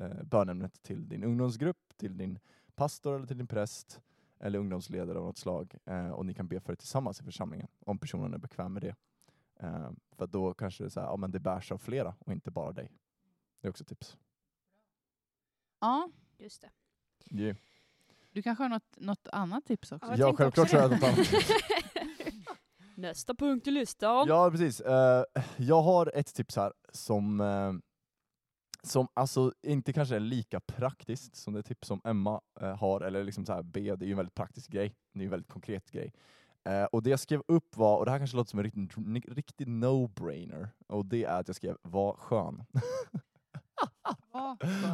[0.00, 2.38] uh, bönämnet till din ungdomsgrupp, till din
[2.74, 4.00] pastor eller till din präst
[4.40, 5.74] eller ungdomsledare av något slag.
[5.84, 8.82] Eh, och ni kan be för det tillsammans i församlingen om personen är bekväm med
[8.82, 8.94] det.
[9.60, 12.32] Eh, för då kanske det, är så här, ja, men det bärs av flera och
[12.32, 12.90] inte bara dig.
[13.60, 14.16] Det är också ett tips.
[15.80, 16.70] Ja, Just det.
[17.30, 17.56] Yeah.
[18.32, 20.06] du kanske har något, något annat tips också?
[20.06, 20.94] jag Ja, tänkte självklart också har det.
[20.94, 21.28] jag något annat.
[22.96, 24.28] Nästa punkt i listan.
[24.28, 24.80] Ja, precis.
[24.80, 25.24] Eh,
[25.56, 27.72] jag har ett tips här som, eh,
[28.82, 33.24] som alltså inte kanske är lika praktiskt som det tips som Emma eh, har, eller
[33.24, 34.94] liksom så här B, det är ju en väldigt praktisk grej.
[35.12, 36.12] Det är ju en väldigt konkret grej.
[36.64, 39.36] Eh, och det jag skrev upp var, och det här kanske låter som en riktig,
[39.36, 42.64] riktig no-brainer, och det är att jag skrev var skön.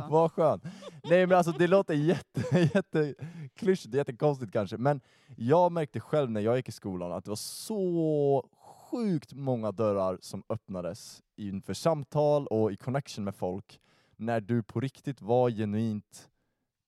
[0.08, 0.60] Vad skön.
[1.04, 3.14] Nej men alltså det låter jätte, jätte
[3.54, 5.00] klyschigt, jättekonstigt kanske, men
[5.36, 8.48] jag märkte själv när jag gick i skolan att det var så
[8.90, 13.80] sjukt många dörrar som öppnades inför samtal och i connection med folk
[14.16, 16.30] när du på riktigt var genuint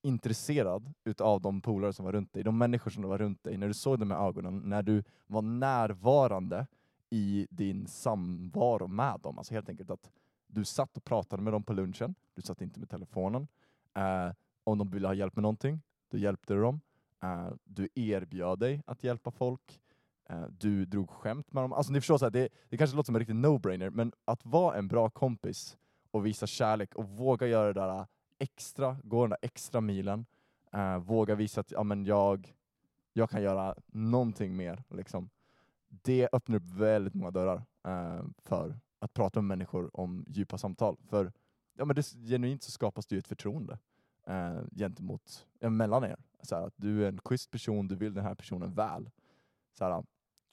[0.03, 3.69] intresserad utav de polare som var runt dig, de människor som var runt dig, när
[3.69, 6.67] du såg dem med ögonen, när du var närvarande
[7.11, 9.39] i din samvaro med dem.
[9.39, 10.11] Alltså helt enkelt att
[10.47, 13.49] du satt och pratade med dem på lunchen, du satt inte med telefonen.
[13.95, 14.33] Eh,
[14.65, 15.81] om de ville ha hjälp med någonting,
[16.11, 16.81] då hjälpte du dem.
[17.23, 19.81] Eh, du erbjöd dig att hjälpa folk.
[20.31, 21.73] Eh, du drog skämt med dem.
[21.73, 24.47] Alltså ni förstår, så här, det, det kanske låter som en riktig no-brainer, men att
[24.47, 25.77] vara en bra kompis
[26.11, 28.07] och visa kärlek och våga göra det där eh,
[28.39, 30.27] extra, gå den där extra milen,
[30.73, 32.55] eh, våga visa att ja, men jag,
[33.13, 34.85] jag kan göra någonting mer.
[34.91, 35.31] Liksom.
[35.89, 40.97] Det öppnar upp väldigt många dörrar eh, för att prata med människor om djupa samtal.
[41.09, 41.33] För
[41.75, 43.79] ja, men det, genuint så skapas det ju ett förtroende
[44.27, 46.17] eh, gentemot, ja, mellan er.
[46.43, 49.11] Så här, att du är en schysst person, du vill den här personen väl.
[49.79, 50.05] Så här,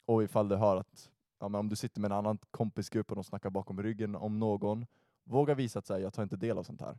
[0.06, 3.16] och ifall du hör att ja, men om du sitter med en annan kompisgrupp och
[3.16, 4.86] de snackar bakom ryggen om någon,
[5.24, 6.98] våga visa att så här, jag tar inte del av sånt här.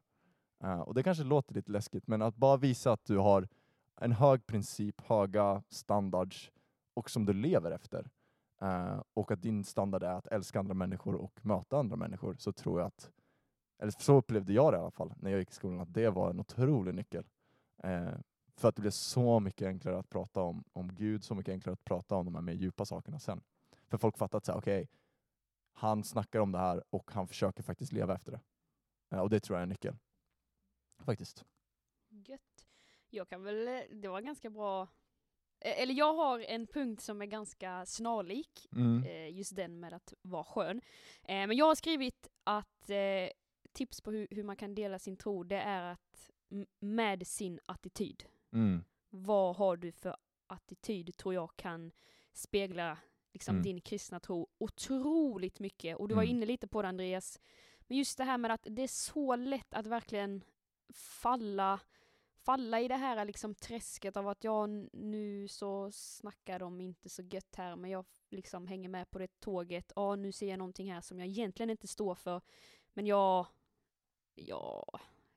[0.65, 3.49] Uh, och det kanske låter lite läskigt, men att bara visa att du har
[4.01, 6.53] en hög princip, höga standards
[6.95, 8.11] och som du lever efter.
[8.63, 12.53] Uh, och att din standard är att älska andra människor och möta andra människor, så
[12.53, 13.11] tror jag att,
[13.79, 16.11] eller så upplevde jag det i alla fall när jag gick i skolan, att det
[16.11, 17.25] var en otrolig nyckel.
[17.85, 18.15] Uh,
[18.57, 21.73] för att det blev så mycket enklare att prata om, om Gud, så mycket enklare
[21.73, 23.43] att prata om de här mer djupa sakerna sen.
[23.89, 24.89] För folk fattar att okej,
[25.73, 28.41] han snackar om det här och han försöker faktiskt leva efter det.
[29.11, 29.97] Eh, och det tror jag är en nyckel.
[31.05, 31.45] Faktiskt.
[32.09, 32.67] Gött.
[33.11, 34.83] Jag kan väl, eh, det var ganska bra.
[35.61, 39.03] Eh, Eller jag har en punkt som är ganska snarlik, Mm.
[39.05, 40.81] eh, just den med att vara skön.
[41.27, 42.91] Men jag har skrivit att
[43.73, 46.31] tips på hur, man kan dela sin tro, det är att
[46.81, 48.25] med sin attityd.
[48.55, 48.85] Mm.
[49.11, 51.93] Vad har du för attityd tror jag kan
[52.33, 52.99] spegla
[53.33, 53.63] liksom, Mm.
[53.63, 55.97] din kristna tro otroligt mycket.
[55.97, 56.37] Och du var Mm.
[56.37, 57.41] inne lite på det Andreas.
[57.81, 60.45] Men just det här med att det är så lätt att verkligen
[60.95, 61.81] falla,
[62.33, 67.23] falla i det här liksom träsket av att ja, nu så snackar de inte så
[67.23, 69.93] gött här men jag liksom hänger med på det tåget.
[69.97, 72.41] Ja, nu ser jag någonting här som jag egentligen inte står för.
[72.93, 73.47] Men jag,
[74.35, 74.85] ja,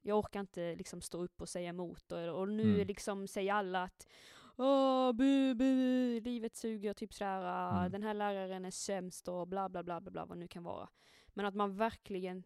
[0.08, 2.12] jag orkar inte liksom stå upp och säga emot.
[2.12, 2.88] Och, och nu Mm.
[2.88, 4.08] liksom säger alla att
[4.60, 7.92] Åh, bu, bu, livet suger, typ sådär, ah, Mm.
[7.92, 10.90] den här läraren är sämst och bla bla bla bla bla vad nu kan vara.
[11.28, 12.44] Men att man verkligen,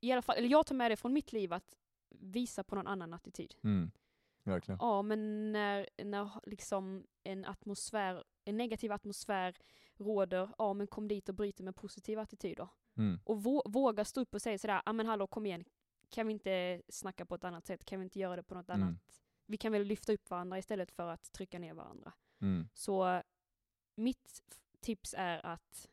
[0.00, 1.76] i alla fall, eller jag tar med det från mitt liv att
[2.08, 3.54] visa på någon annan attityd.
[3.64, 3.90] Mm.
[4.42, 4.78] Verkligen.
[4.82, 9.56] Ja, men när, när liksom en atmosfär, en negativ atmosfär
[9.96, 12.68] råder, ja men kom dit och bryt med positiv attityd då.
[12.96, 13.20] Mm.
[13.24, 15.64] Och vå, våga stå upp och säga sådär, ja men hallå kom igen,
[16.10, 18.68] kan vi inte snacka på ett annat sätt, kan vi inte göra det på något
[18.68, 18.82] Mm.
[18.82, 19.22] annat?
[19.46, 22.12] Vi kan väl lyfta upp varandra istället för att trycka ner varandra.
[22.40, 22.68] Mm.
[22.74, 23.22] Så
[23.94, 24.42] mitt
[24.80, 25.88] tips är att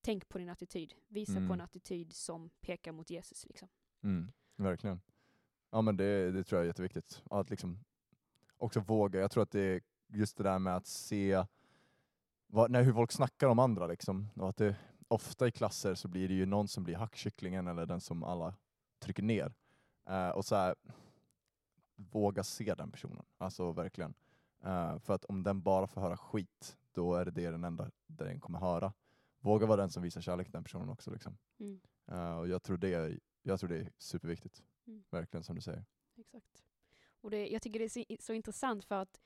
[0.00, 0.94] tänk på din attityd.
[1.08, 1.48] Visa Mm.
[1.48, 3.46] på en attityd som pekar mot Jesus.
[3.46, 3.68] Liksom.
[4.02, 4.32] Mm.
[4.56, 5.00] Verkligen.
[5.70, 7.22] Ja men det, det tror jag är jätteviktigt.
[7.30, 7.84] Att liksom
[8.56, 9.20] också våga.
[9.20, 11.44] Jag tror att det är just det där med att se
[12.46, 14.28] vad, när, hur folk snackar om andra liksom.
[14.34, 14.76] Och att det,
[15.08, 18.54] ofta i klasser så blir det ju någon som blir hackkycklingen eller den som alla
[19.00, 19.54] trycker ner.
[20.08, 20.74] Eh, och så här,
[21.96, 23.24] våga se den personen.
[23.38, 24.14] Alltså verkligen.
[24.64, 27.90] Eh, för att om den bara får höra skit, då är det det den enda
[28.06, 28.92] den kommer höra.
[29.38, 31.10] Våga vara den som visar kärlek till den personen också.
[31.10, 31.38] Liksom.
[31.58, 31.80] Mm.
[32.06, 34.62] Eh, och jag tror, det är, jag tror det är superviktigt.
[34.86, 35.04] Mm.
[35.10, 35.84] Verkligen som du säger.
[36.16, 36.64] Exakt.
[37.20, 39.20] Och det, jag tycker det är så, så intressant för att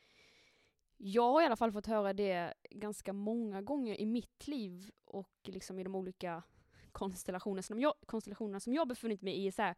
[0.96, 5.32] jag har i alla fall fått höra det ganska många gånger i mitt liv och
[5.42, 6.42] liksom i de olika
[6.94, 9.52] konstellationer som jag, konstellationerna som jag befunnit mig i.
[9.52, 9.74] Så här,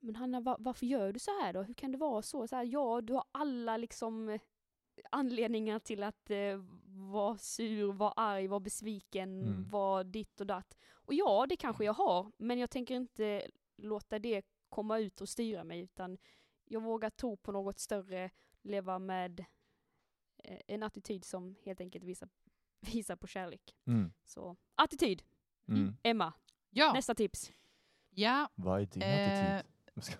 [0.00, 1.62] men Hanna, va, varför gör du så här då?
[1.62, 2.46] Hur kan det vara så?
[2.48, 4.40] så här, ja, du har alla liksom eh,
[5.10, 6.64] anledningar till att eh,
[7.12, 9.70] vara sur, vara arg, vara besviken, Mm.
[9.70, 10.76] vara ditt och datt.
[10.92, 15.28] Och ja, det kanske jag har, men jag tänker inte låta det komma ut och
[15.28, 16.18] styra mig, utan
[16.64, 18.30] jag vågar tro på något större,
[18.62, 19.44] leva med
[20.44, 22.28] eh, en attityd som helt enkelt visar,
[22.80, 23.76] visar på kärlek.
[23.86, 24.12] Mm.
[24.24, 25.22] Så attityd,
[25.74, 25.96] Mm.
[26.02, 26.32] Emma,
[26.70, 27.52] Ja, nästa tips.
[28.10, 29.56] ja Vad är din Eh.
[29.58, 29.72] attityd?
[29.94, 30.16] Jag ska...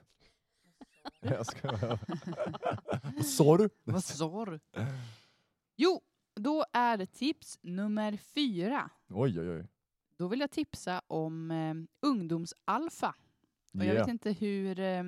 [1.20, 1.98] Jag ska...
[3.16, 3.68] Vad sa du?
[3.84, 4.60] vad sa du?
[5.76, 6.00] Jo,
[6.34, 8.90] då är det tips nummer fyra.
[9.08, 9.68] Oj oj oj.
[10.18, 11.74] Då vill jag tipsa om eh,
[12.08, 13.14] ungdomsalfa.
[13.78, 15.02] Och jag vet inte hur, eh,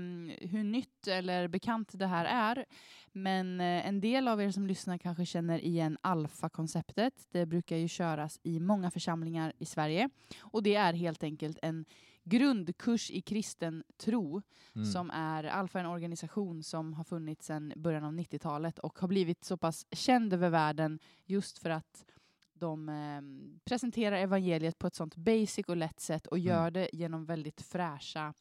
[0.48, 2.64] hur nytt eller bekant det här är,
[3.12, 7.26] men eh, en del av er som lyssnar kanske känner igen alfa-konceptet.
[7.30, 10.08] Det brukar ju köras i många församlingar i Sverige.
[10.40, 11.84] Och det är helt enkelt en
[12.24, 14.42] grundkurs i kristen tro
[14.76, 14.86] Mm.
[14.86, 19.44] som är Alfa en organisation som har funnits sedan början av 90-talet och har blivit
[19.44, 22.04] så pass känd över världen just för att
[22.52, 23.20] de eh,
[23.64, 26.46] presenterar evangeliet på ett sånt basic och lätt sätt och Mm.
[26.48, 28.34] gör det genom väldigt fräscha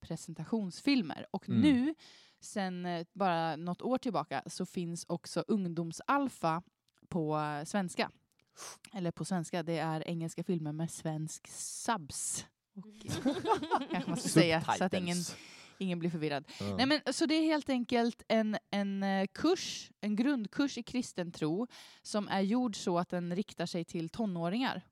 [0.00, 1.26] presentationsfilmer.
[1.30, 1.60] Och Mm.
[1.60, 1.94] nu,
[2.40, 6.62] sen eh, bara något år tillbaka, så finns också ungdomsalfa
[7.08, 8.10] på eh, svenska.
[8.92, 12.46] Eller på svenska, det är engelska filmer med svensk subs.
[13.90, 15.16] Kanske man ska säga, så att ingen,
[15.78, 16.44] ingen blir förvirrad.
[16.60, 16.76] Ja.
[16.76, 21.32] Nej, men, så det är helt enkelt en, en eh, kurs, en grundkurs i kristen
[21.32, 21.66] tro
[22.02, 24.82] som är gjord så att den riktar sig till tonåringar.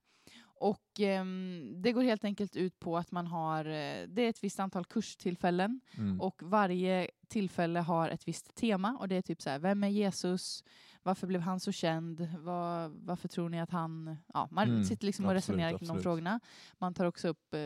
[0.60, 4.44] Och ehm, det går helt enkelt ut på att man har, eh, det är ett
[4.44, 6.20] visst antal kurstillfällen Mm.
[6.20, 9.88] och varje tillfälle har ett visst tema och det är typ så här, vem är
[9.88, 10.64] Jesus?
[11.02, 12.28] Varför blev han så känd?
[12.38, 14.16] Var, varför tror ni att han...
[14.34, 16.40] Ja, man Mm, sitter liksom och absolut, resonerar kring de frågorna.
[16.78, 17.60] Man tar också upp eh,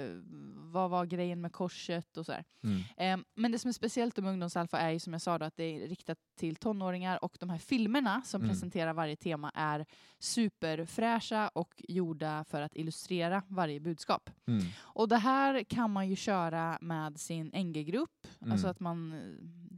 [0.54, 2.44] vad var grejen med korset och så här.
[2.62, 2.80] Mm.
[3.20, 5.56] Eh, men det som är speciellt med ungdomsalfa är ju som jag sa då, att
[5.56, 8.50] det är riktat till tonåringar och de här filmerna som Mm.
[8.50, 9.86] presenterar varje tema är
[10.18, 14.30] superfräscha och gjorda för att illustrera varje budskap.
[14.46, 14.64] Mm.
[14.80, 18.70] Och det här kan man ju köra med sin NG-grupp, alltså Mm.
[18.70, 19.14] att man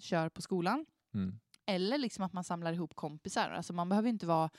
[0.01, 0.87] kör på skolan.
[1.15, 1.39] Mm.
[1.67, 3.51] Eller liksom att man samlar ihop kompisar.
[3.51, 4.51] Alltså man behöver inte vara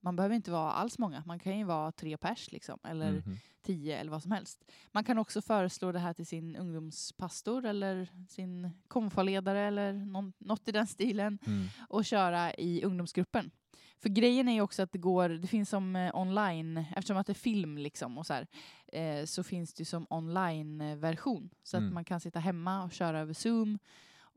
[0.00, 3.36] man behöver inte vara alls många, man kan ju vara tre pers liksom, eller Mhm.
[3.62, 4.64] tio eller vad som helst.
[4.92, 10.68] Man kan också föreslå det här till sin ungdomspastor eller sin konfaledare eller någon, något
[10.68, 11.66] i den stilen Mm.
[11.88, 13.50] och köra i ungdomsgruppen.
[13.98, 17.26] För grejen är ju också att det går, det finns som eh, online, eftersom att
[17.26, 18.46] det är film liksom och så här,
[18.92, 21.50] eh, så finns det ju som online-version.
[21.62, 21.88] Så Mm.
[21.88, 23.78] att man kan sitta hemma och köra över Zoom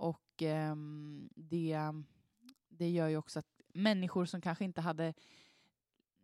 [0.02, 1.80] och ehm, det,
[2.70, 5.14] det gör ju också att människor som kanske inte hade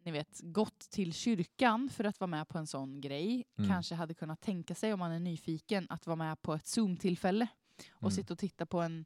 [0.03, 3.69] ni vet, gått till kyrkan för att vara med på en sån grej Mm.
[3.69, 7.47] kanske hade kunnat tänka sig om man är nyfiken att vara med på ett Zoom-tillfälle.
[7.91, 8.11] och Mm.
[8.11, 9.05] sitta och titta på en,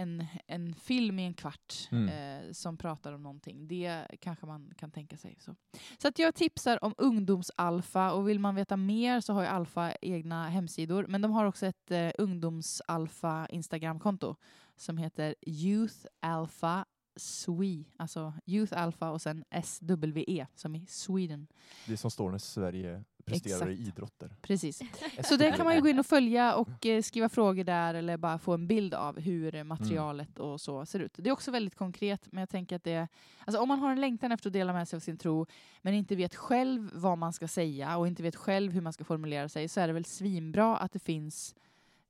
[0.00, 2.08] en, en film i en kvart Mm.
[2.08, 3.68] eh, som pratar om någonting.
[3.68, 5.36] Det kanske man kan tänka sig.
[5.40, 5.54] Så,
[5.98, 9.92] så att jag tipsar om ungdomsalfa och vill man veta mer så har ju Alfa
[10.02, 11.06] egna hemsidor.
[11.08, 14.36] Men de har också ett eh, ungdomsalfa Instagramkonto
[14.76, 16.84] som heter Youth Alpha
[17.16, 21.46] Swe, alltså Youth Alpha och sen SWE som i Sweden.
[21.86, 23.88] Det som står när Sverige presterar i Exakt.
[23.88, 24.36] idrotter.
[24.42, 24.82] Precis.
[25.24, 28.16] Så det kan man ju gå in och följa och eh, skriva frågor där eller
[28.16, 31.14] bara få en bild av hur materialet och så ser ut.
[31.18, 33.08] Det är också väldigt konkret, men jag tänker att det
[33.44, 35.46] alltså om man har en längtan efter att dela med sig av sin tro,
[35.82, 39.04] men inte vet själv vad man ska säga och inte vet själv hur man ska
[39.04, 41.54] formulera sig, så är det väl svinbra att det finns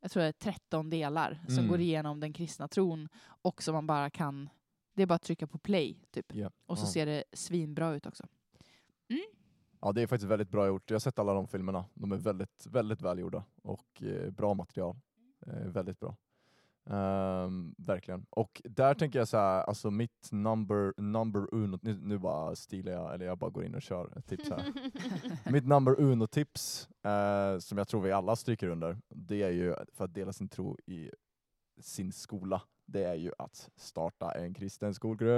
[0.03, 1.69] jag tror det är 13 delar som Mm.
[1.69, 4.49] går igenom den kristna tron och som man bara kan,
[5.01, 6.35] det är bara att trycka på play typ.
[6.35, 6.51] Ja.
[6.67, 6.89] Och så Ja.
[6.91, 8.27] ser det svinbra ut också.
[9.81, 10.91] Ja, det är faktiskt väldigt bra gjort.
[10.91, 11.85] Jag har sett alla de filmerna.
[11.95, 14.97] De är väldigt, väldigt välgjorda och eh, bra material.
[15.47, 16.17] Eh, väldigt bra.
[16.91, 18.27] Ehm, verkligen.
[18.31, 22.93] Och där tänker jag så här, alltså mitt number, number uno, nu, nu bara stilar
[22.93, 24.73] jag, eller jag bara går in och kör ett tips här.
[25.53, 30.05] mitt number uno-tips, eh, som jag tror vi alla stryker under, det är ju för
[30.05, 31.11] att dela sin tro i
[31.81, 32.63] sin skola.
[32.93, 35.31] Det är ju att starta en kristen skolgrupp.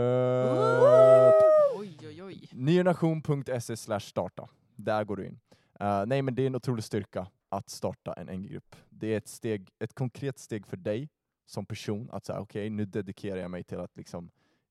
[1.76, 2.48] Oj, oj, oj.
[2.52, 4.48] Nynation.se slash starta.
[4.76, 5.40] Där går du in.
[5.80, 8.76] Eh, nej men det är en otrolig styrka att starta en NG-grupp.
[8.90, 11.08] Det är ett, steg, ett konkret steg för dig
[11.46, 14.30] som person att säga okej nu dedikerar jag mig till att liksom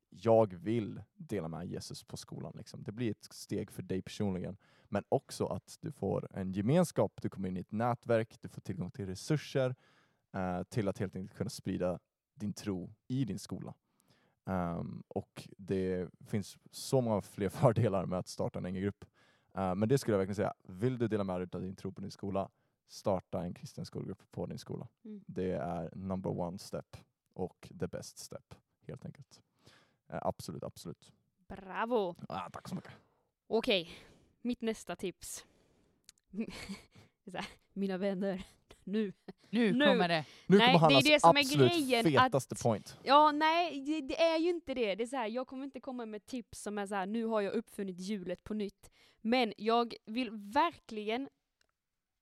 [0.10, 2.54] jag vill dela med Jesus på skolan.
[2.58, 2.84] Liksom.
[2.84, 4.58] Det blir ett steg för dig personligen.
[4.90, 8.62] Men också att du får en gemenskap, du kommer in i ett nätverk, du får
[8.62, 9.76] tillgång till resurser
[10.34, 12.00] eh, till att helt enkelt kunna sprida
[12.42, 13.74] din tro i din skola.
[14.46, 19.06] Ehm, och det finns så många fler fördelar med att starta en NG-grupp.
[19.54, 21.92] Eh, men det skulle jag verkligen säga, vill du dela med dig av din tro
[21.92, 22.50] på din skola,
[22.88, 24.88] starta en kristen skolgrupp på din skola.
[25.06, 25.24] Mm.
[25.28, 26.98] Det är number one step
[27.34, 28.56] och the best step,
[28.88, 29.42] helt enkelt.
[30.08, 31.12] Eh, absolut, absolut.
[31.48, 32.16] Bravo!
[32.30, 32.92] Ah, tack så mycket.
[33.48, 33.90] Okej,
[34.42, 35.46] mitt nästa tips.
[37.74, 38.46] Mina vänner,
[38.84, 39.14] nu.
[39.52, 39.86] Nu, Nu.
[39.86, 40.26] kommer det.
[40.48, 42.98] Nu Nej, kommer det är Hannas det som är absolut grejen, fetaste att- point.
[43.04, 44.96] Ja, nej, det, det är ju inte det.
[44.96, 47.26] Det är så här, jag kommer inte komma med tips som är så här, nu
[47.26, 48.92] har jag uppfunnit hjulet på nytt.
[49.22, 51.30] Men jag vill verkligen,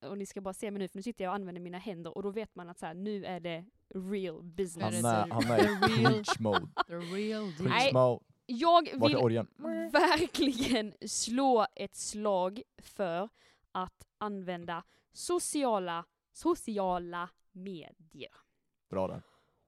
[0.06, 2.18] och ni ska bara se mig nu för nu sitter jag och använder mina händer
[2.18, 3.66] och då vet man att så här, nu är det
[3.96, 5.02] real Han business.
[5.02, 6.68] det är, så- han är i real- preach mode.
[6.88, 7.70] The real deal.
[7.70, 8.24] Preach mode.
[8.52, 13.30] Jag vill är verkligen slå ett slag för
[13.72, 16.06] att använda sociala,
[16.40, 18.32] sociala medier.
[18.90, 19.22] Bra där.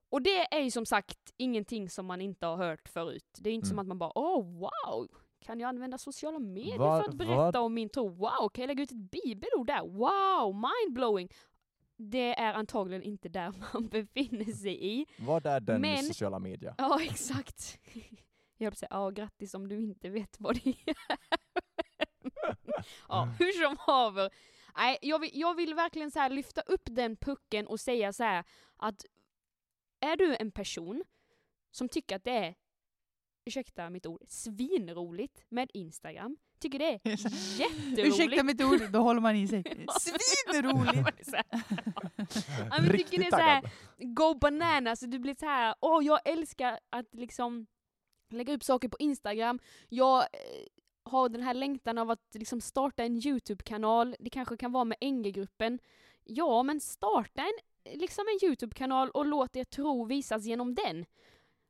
[0.09, 3.37] Och det är ju som sagt ingenting som man inte har hört förut.
[3.39, 3.81] Det är inte som Mm.
[3.83, 5.07] att man bara åh wow,
[5.39, 8.07] kan jag använda sociala medier Var- för att berätta vad- om min tro?
[8.09, 9.81] Wow, kan jag lägga ut ett bibelord där?
[9.87, 10.55] Wow,
[10.85, 11.29] mindblowing!
[11.97, 15.05] Det är antagligen inte där man befinner sig i.
[15.19, 16.75] Vad är den med Men- sociala medier?
[16.77, 17.79] Ja, exakt.
[18.57, 20.95] Jag höll säga, ja grattis om du inte vet vad det är.
[23.09, 24.29] ja, hur som haver.
[24.77, 28.23] Nej, jag vill, jag vill verkligen så här lyfta upp den pucken och säga så
[28.23, 28.43] här
[28.77, 29.05] att
[29.99, 31.03] är du en person
[31.71, 32.55] som tycker att det är,
[33.45, 36.99] ursäkta mitt ord, svinroligt med Instagram, tycker det är
[37.59, 37.99] jätteroligt.
[37.99, 39.63] Ursäkta mitt ord, då håller man i sig.
[39.99, 41.29] Svinroligt!
[42.69, 46.19] Ja, men tycker det är så här, go bananas, du blir så här, åh jag
[46.25, 47.67] älskar att liksom
[48.29, 50.27] lägga upp saker på Instagram, jag eh,
[51.11, 54.97] har den här längtan av att liksom starta en YouTube-kanal, det kanske kan vara med
[55.01, 55.79] NG-gruppen.
[56.23, 61.05] Ja, men starta en, liksom en YouTube-kanal och låt er tro visas genom den.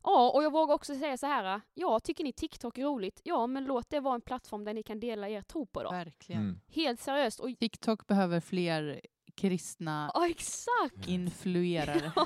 [0.04, 3.22] Ja, och jag vågar också säga så här, ja, tycker ni TikTok är roligt?
[3.24, 5.92] Ja, men låt det vara en plattform där ni kan dela er tro på då.
[5.92, 6.42] Verkligen.
[6.42, 6.60] Mm.
[6.68, 7.40] Helt seriöst.
[7.40, 9.02] Och, TikTok behöver fler
[9.36, 11.08] kristna ja, exakt!
[11.08, 12.12] influerare.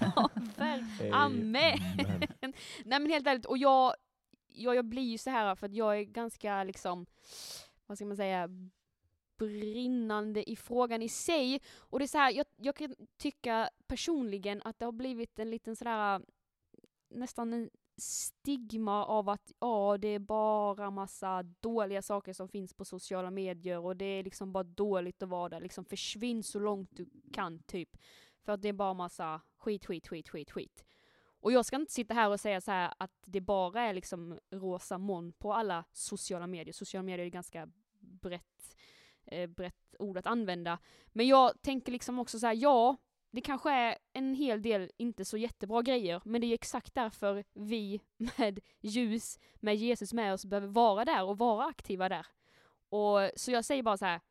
[1.00, 1.16] Ja.
[1.16, 1.78] Amen.
[2.86, 3.94] Nej men helt ärligt, och jag,
[4.56, 7.06] jag, jag blir ju så här för att jag är ganska liksom,
[7.86, 8.50] vad ska man säga,
[9.38, 11.62] brinnande i frågan i sig.
[11.78, 15.50] Och det är så här, jag, jag kan tycka personligen att det har blivit en
[15.50, 16.22] liten sådär,
[17.10, 22.86] nästan en stigma av att ja, det är bara massa dåliga saker som finns på
[22.86, 25.60] sociala medier och det är liksom bara dåligt att vara där.
[25.60, 27.98] Liksom försvinn så långt du kan typ.
[28.44, 30.86] För att det är bara massa skit, skit, skit, skit, skit.
[31.46, 34.40] Och jag ska inte sitta här och säga så här att det bara är liksom
[34.52, 36.74] rosa moln på alla sociala medier.
[36.74, 37.70] Sociala medier är ganska
[38.00, 38.76] brett,
[39.26, 40.80] eh, brett ord att använda.
[41.08, 42.98] Men jag tänker liksom också så här, ja,
[43.32, 47.44] det kanske är en hel del inte så jättebra grejer, men det är exakt därför
[47.54, 48.02] vi
[48.38, 52.28] med ljus, med Jesus med oss, behöver vara där och vara aktiva där.
[52.90, 54.22] Och, så jag säger bara så här,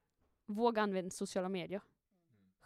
[0.47, 1.81] våga använda sociala medier.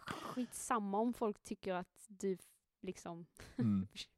[0.05, 2.39] skitsamma om folk tycker att du
[2.81, 3.27] liksom
[3.57, 3.89] Mm.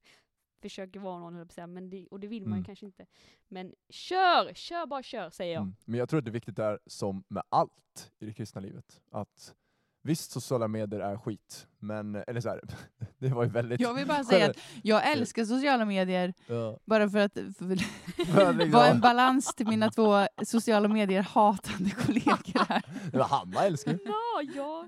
[0.62, 2.64] försöker vara någon, på men det, och det vill man ju Mm.
[2.64, 3.06] kanske inte.
[3.48, 4.54] Men kör!
[4.54, 5.62] Kör bara kör, säger jag.
[5.62, 5.74] Mm.
[5.84, 9.00] Men jag tror att det är viktigt där, som med allt i det kristna livet,
[9.12, 9.54] att
[10.02, 12.61] visst sociala medier är skit, men, eller så här,
[13.18, 13.80] det var ju väldigt...
[13.80, 16.78] Jag vill bara säga att jag älskar sociala medier Ja.
[16.84, 17.76] bara för att för,
[18.24, 22.82] För liksom- vara en balans till mina två sociala medier-hatande kollegor här.
[23.12, 23.98] Men Hanna älskar ju.
[24.04, 24.84] Ja, ja.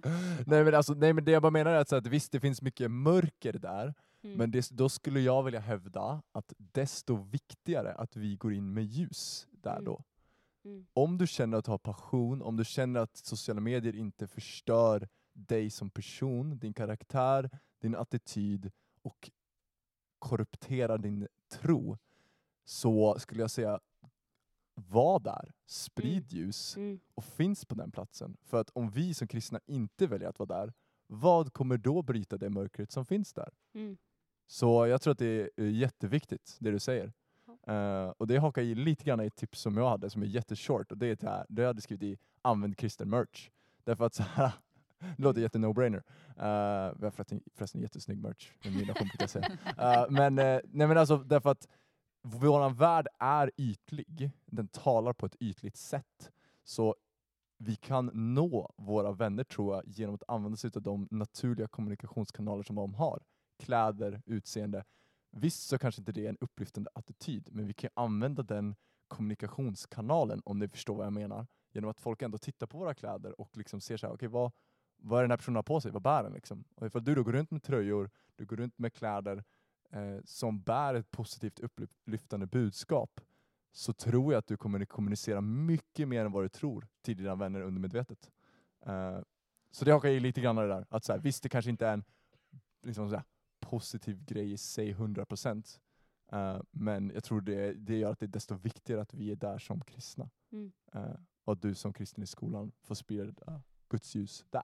[0.46, 2.40] nej, men alltså, nej men det jag bara menar är att, så att visst det
[2.40, 3.94] finns mycket mörker där,
[4.24, 4.36] Mm.
[4.38, 8.84] men det, då skulle jag vilja hävda att desto viktigare att vi går in med
[8.84, 9.84] ljus där Mm.
[9.84, 10.04] då.
[10.64, 10.86] Mm.
[10.92, 15.08] Om du känner att du har passion, om du känner att sociala medier inte förstör
[15.32, 17.50] dig som person, din karaktär,
[17.80, 18.70] din attityd
[19.02, 19.30] och
[20.18, 21.98] korrupterar din tro,
[22.64, 23.80] så skulle jag säga
[24.74, 27.00] var där, sprid ljus Mm.
[27.14, 28.36] och finns på den platsen.
[28.42, 30.72] För att om vi som kristna inte väljer att vara där,
[31.06, 33.54] vad kommer då bryta det mörkret som finns där?
[33.74, 33.96] Mm.
[34.46, 37.12] Så jag tror att det är jätteviktigt, det du säger.
[37.66, 40.26] Eh, och det hakar i lite grann i ett tips som jag hade, som är
[40.26, 43.50] jätteshort, och det är det här, det jag hade skrivit i använd kristen merch.
[43.84, 44.52] Därför att så här,
[45.16, 46.02] det låter jätte no-brainer.
[46.36, 49.58] Uh, vi har förresten, förresten jättesnygg merch, med mina kompisar säga.
[49.78, 51.68] Eh, men, eh, nej men alltså därför att
[52.22, 56.30] vår värld är ytlig, den talar på ett ytligt sätt.
[56.64, 56.96] Så
[57.58, 62.62] vi kan nå våra vänner tror jag genom att använda sig av de naturliga kommunikationskanaler
[62.62, 63.22] som de har.
[63.62, 64.84] Kläder, utseende.
[65.30, 68.74] Visst så kanske inte det är en upplyftande attityd, men vi kan använda den
[69.08, 73.40] kommunikationskanalen, om ni förstår vad jag menar, genom att folk ändå tittar på våra kläder
[73.40, 74.52] och liksom ser så här, okay, vad,
[74.96, 75.90] vad är den här personen har på sig?
[75.90, 76.32] Vad bär den?
[76.32, 76.64] Liksom?
[76.74, 79.44] Och ifall du då går runt med tröjor, du går runt med kläder
[79.90, 83.20] eh, som bär ett positivt upplyftande budskap,
[83.72, 87.34] så tror jag att du kommer kommunicera mycket mer än vad du tror till dina
[87.34, 88.30] vänner undermedvetet.
[88.86, 89.18] Eh,
[89.70, 90.86] så det hakar i lite grann det där.
[90.90, 92.04] Att så här, visst, det kanske inte är en
[92.82, 93.24] liksom så här,
[93.72, 95.78] positiv grej i sig 100%.
[96.32, 99.36] Uh, men jag tror det, det gör att det är desto viktigare att vi är
[99.36, 100.30] där som kristna.
[100.52, 100.72] Mm.
[100.94, 101.14] Eh,
[101.44, 104.62] och att du som kristen i skolan får sprida Guds ljus där.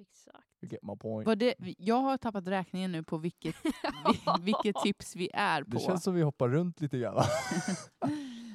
[0.00, 0.46] Exakt.
[0.62, 1.26] You get my point.
[1.26, 5.70] Var det, jag har tappat räkningen nu på vilket, vi- vilket tips vi är på.
[5.70, 7.24] Det känns som vi hoppar runt lite grann.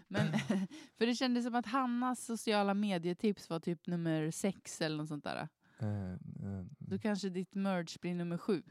[0.07, 0.33] Men,
[0.97, 5.23] för det kändes som att Hannas sociala medietips var typ nummer sex eller något sånt
[5.23, 5.47] där.
[5.79, 8.63] Eh, eh, Då kanske ditt merge blir nummer sju.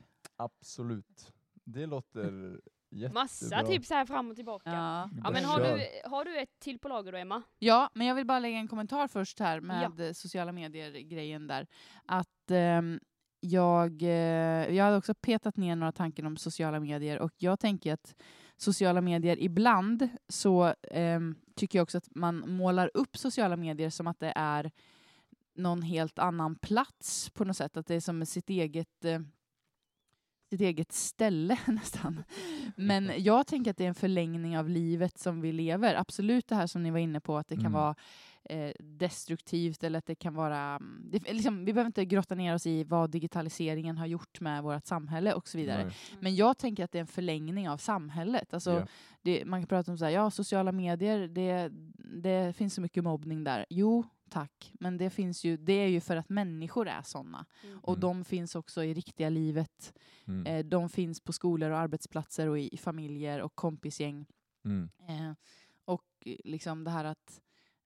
[0.45, 1.33] Absolut.
[1.65, 3.23] Det låter jättebra.
[3.23, 4.71] Massa tips här fram och tillbaka.
[4.71, 5.31] Ja, Ja.
[5.31, 7.43] men har du, har du ett till på lager då, Emma?
[7.59, 11.67] ja, men jag vill bara lägga en kommentar först här med eh, sociala medier-grejen där.
[12.07, 13.01] Att ehm,
[13.41, 17.93] jag, eh, jag hade också petat ner några tankar om sociala medier och jag tänker
[17.93, 18.15] att
[18.57, 24.07] sociala medier ibland så ehm, tycker jag också att man målar upp sociala medier som
[24.07, 24.71] att det är
[25.55, 27.77] någon helt annan plats på något sätt.
[27.77, 29.21] Att det är som sitt eget, eh,
[30.53, 32.25] sitt eget ställe nästan.
[32.77, 35.95] Men jag tänker att det är en förlängning av livet som vi lever.
[35.95, 37.73] Absolut det här som ni var inne på, att det kan Mm.
[37.73, 37.95] vara
[38.45, 40.59] eh, destruktivt eller att det kan vara...
[40.77, 44.63] mm, Det, liksom, vi behöver inte grotta ner oss i vad digitaliseringen har gjort med
[44.63, 45.85] vårt samhälle och så vidare.
[45.85, 45.95] Nej.
[46.21, 48.55] Men jag tänker att det är en förlängning av samhället.
[48.55, 48.87] Alltså, Ja.
[49.23, 51.71] det, man kan prata om så här, ja, sociala medier, det,
[52.23, 53.67] det finns så mycket mobbning där.
[53.71, 54.73] Jo, tack.
[54.81, 57.47] Men det, finns ju, det är ju för att människor är sådana.
[57.65, 57.79] Mm.
[57.79, 58.01] Och Mm.
[58.01, 59.95] de finns också i riktiga livet.
[60.27, 60.47] Mm.
[60.47, 64.27] Eh, de finns på skolor och arbetsplatser och i, i familjer och kompisgäng.
[64.65, 64.91] Mm.
[65.09, 65.33] Eh,
[65.85, 67.41] och eh, liksom det här att...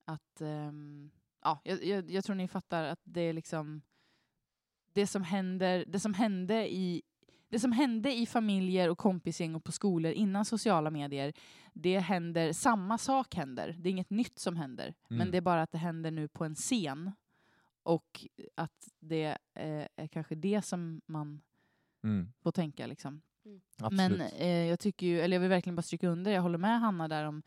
[0.05, 1.11] att ehm,
[1.43, 3.83] ja, jag, jag, jag tror ni fattar att det är liksom...
[4.93, 7.03] Det som händer, det som hände i
[7.49, 11.33] det som hände i familjer och kompisgäng och på skolor innan sociala medier,
[11.73, 13.77] det händer, samma sak händer.
[13.79, 14.95] Det är inget nytt som händer.
[15.09, 15.31] Men Mm.
[15.31, 17.13] det är bara att det händer nu på en scen.
[17.83, 19.25] Och att det
[19.55, 21.41] eh, är kanske det som man
[22.05, 22.33] Mm.
[22.43, 22.87] får tänka.
[22.87, 23.23] Liksom.
[23.81, 24.19] Absolut.
[24.19, 26.81] Men eh, jag tycker ju, eller jag vill verkligen bara stryka under, jag håller med
[26.81, 27.43] Hanna där om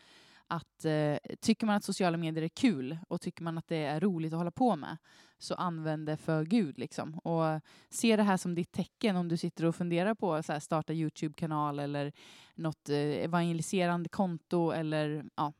[0.47, 3.99] att eh, tycker man att sociala medier är kul och tycker man att det är
[3.99, 4.97] roligt att hålla på med
[5.39, 6.79] så använd det för Gud.
[6.79, 7.13] Liksom.
[7.19, 10.93] Och se det här som ditt tecken om du sitter och funderar på att starta
[10.93, 12.11] Youtube-kanal eller
[12.55, 15.53] något eh, evangeliserande konto eller ja,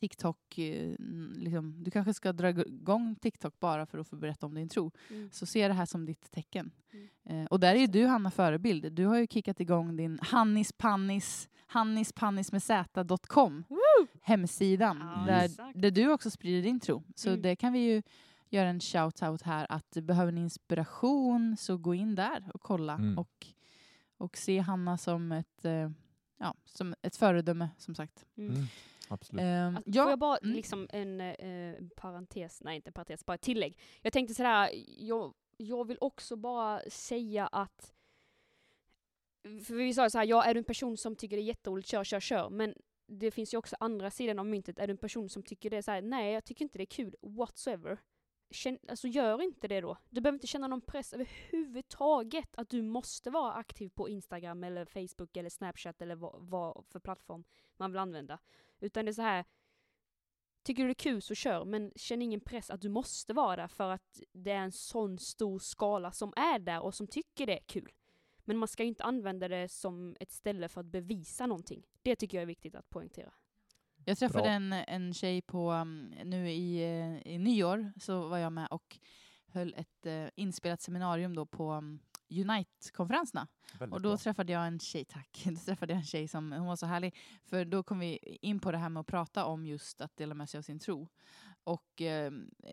[0.00, 0.58] TikTok.
[0.58, 0.94] Eh,
[1.34, 1.84] liksom.
[1.84, 4.90] Du kanske ska dra igång TikTok bara för att få berätta om din tro.
[5.10, 5.30] Mm.
[5.32, 6.70] Så se det här som ditt tecken.
[6.92, 7.08] Mm.
[7.42, 8.92] Eh, och där är du Hanna förebild.
[8.92, 13.64] Du har ju kickat igång din Hannis Pannis, Hannispannis med z.com
[14.22, 17.02] hemsidan Ja, där, där du också sprider din tro.
[17.14, 17.42] Så Mm.
[17.42, 18.02] det kan vi ju
[18.54, 23.18] göra en shout-out här att behöver ni inspiration så gå in där och kolla Mm.
[23.18, 23.46] och,
[24.16, 25.90] och se Hanna som ett, eh,
[26.38, 28.26] ja, som ett föredöme som sagt.
[28.36, 28.54] Mm.
[28.54, 28.66] Mm.
[29.08, 29.42] Absolut.
[29.42, 30.56] Ehm, Alltså, ja, Får jag bara mm.
[30.56, 33.78] liksom en eh, parentes, nej inte en parentes, bara ett tillägg.
[34.02, 37.94] Jag tänkte sådär, jag, jag vill också bara säga att
[39.64, 41.88] för vi sa så här, ja är du en person som tycker det är jätteroligt,
[41.88, 42.50] kör, kör, kör.
[42.50, 42.74] Men
[43.06, 44.78] det finns ju också andra sidan av myntet.
[44.78, 46.84] Är du en person som tycker det är så här, nej jag tycker inte det
[46.84, 47.98] är kul whatsoever.
[48.54, 49.96] Känn, alltså gör inte det då.
[50.10, 54.84] Du behöver inte känna någon press överhuvudtaget att du måste vara aktiv på Instagram eller
[54.84, 57.44] Facebook eller Snapchat eller vad, vad för plattform
[57.76, 58.38] man vill använda.
[58.80, 59.44] Utan det är så här,
[60.62, 63.56] tycker du det är kul så kör, men känn ingen press att du måste vara
[63.56, 67.46] där för att det är en sån stor skala som är där och som tycker
[67.46, 67.92] det är kul.
[68.44, 71.86] Men man ska ju inte använda det som ett ställe för att bevisa någonting.
[72.02, 73.32] Det tycker jag är viktigt att poängtera.
[74.04, 74.50] Jag träffade Bra.
[74.50, 78.98] en, en tjej på, um, nu i, eh, i nyår, så var jag med och
[79.46, 82.00] höll ett uh, inspelat seminarium då på um,
[82.30, 83.48] Unite-konferenserna.
[83.80, 84.16] Och då bra.
[84.16, 87.16] träffade jag en tjej, tack, då träffade jag en tjej som, hon var så härlig,
[87.44, 90.34] för då kom vi in på det här med att prata om just att dela
[90.34, 91.08] med sig av sin tro.
[91.64, 92.32] Och eh,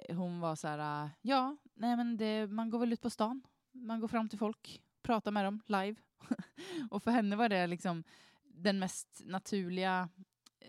[0.09, 3.41] hon var så här, äh, ja, nej men det, man går väl ut på stan,
[3.71, 5.95] man går fram till folk, pratar med dem live.
[6.91, 8.03] och för henne var det liksom
[8.43, 10.09] den mest naturliga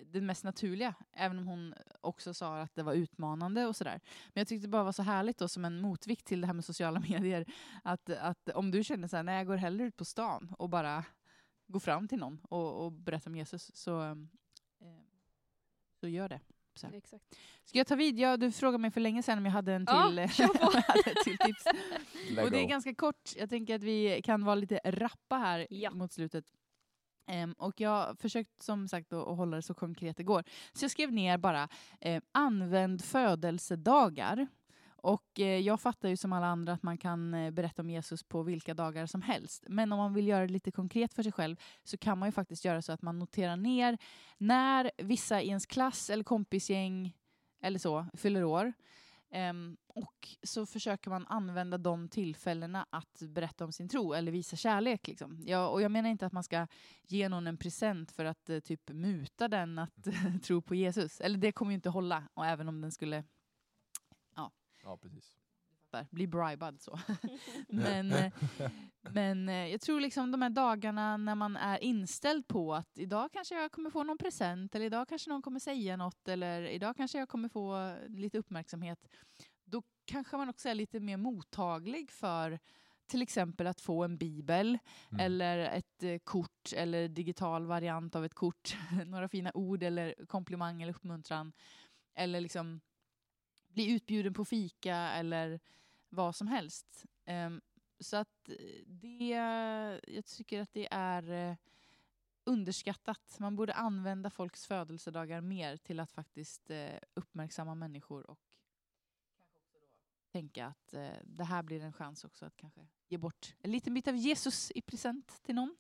[0.07, 4.01] det mest naturliga, även om hon också sa att det var utmanande och sådär.
[4.27, 6.55] Men jag tyckte det bara var så härligt då, som en motvikt till det här
[6.55, 7.47] med sociala medier,
[7.85, 10.69] att, att om du känner så här, nej jag går hellre ut på stan och
[10.69, 11.05] bara
[11.67, 14.15] går fram till någon och, och berättar om Jesus, så, eh,
[16.01, 16.41] så gör det.
[16.75, 16.87] Så.
[16.87, 17.25] Exakt.
[17.65, 18.19] Ska jag ta vid?
[18.19, 21.11] Ja, du frågade mig för länge sedan om jag hade en Ja, till, jag hade
[21.11, 21.67] ett till tips.
[22.45, 23.31] Och det är ganska kort.
[23.37, 25.91] Jag tänker att vi kan vara lite rappa här Ja.
[25.91, 26.45] mot slutet.
[27.27, 30.45] Um, och jag har försökt som sagt att, att hålla det så konkret det går.
[30.73, 31.69] Så jag skrev ner bara
[32.01, 34.47] eh, använd födelsedagar.
[35.03, 38.23] Och eh, jag fattar ju som alla andra att man kan eh, berätta om Jesus
[38.23, 39.65] på vilka dagar som helst.
[39.69, 42.33] Men om man vill göra det lite konkret för sig själv så kan man ju
[42.33, 43.99] faktiskt göra så att man noterar ner
[44.39, 47.17] när vissa i ens klass eller kompisgäng
[47.63, 48.73] eller så fyller år.
[49.35, 54.57] Ehm, och så försöker man använda de tillfällena att berätta om sin tro eller visa
[54.57, 55.09] kärlek.
[55.09, 55.43] Liksom.
[55.47, 56.67] Ja, och jag menar inte att man ska
[57.03, 60.09] ge någon en present för att eh, typ muta den att
[60.43, 61.21] tro på Jesus.
[61.21, 63.25] Eller det kommer ju inte hålla, och även om den skulle
[64.85, 65.42] Ja, precis.
[65.93, 66.99] Där, bli bribad så.
[67.69, 68.33] men eh,
[69.11, 73.33] men eh, jag tror liksom de här dagarna när man är inställd på att idag
[73.33, 76.97] kanske jag kommer få någon present eller idag kanske någon kommer säga något eller idag
[76.97, 79.09] kanske jag kommer få lite uppmärksamhet.
[79.65, 82.59] Då kanske man också är lite mer mottaglig för
[83.07, 84.79] till exempel att få en bibel
[85.11, 85.27] Mm.
[85.27, 88.77] eller ett eh, kort eller digital variant av ett kort.
[89.07, 91.53] Några fina ord eller komplimang eller uppmuntran.
[92.15, 92.81] Eller liksom
[93.69, 95.61] bli utbjuden på fika eller
[96.13, 97.07] vad som helst.
[97.25, 97.61] Ehm,
[98.01, 98.55] så att eh,
[98.87, 99.29] det,
[100.07, 101.57] jag tycker att det är eh,
[102.45, 103.37] underskattat.
[103.39, 108.39] Man borde använda folks födelsedagar mer till att faktiskt eh, uppmärksamma människor och
[109.37, 109.81] kanske också då
[110.33, 114.09] tänka att det här blir en chans också att kanske ge bort en liten bit
[114.09, 115.77] av Jesus i present till någon.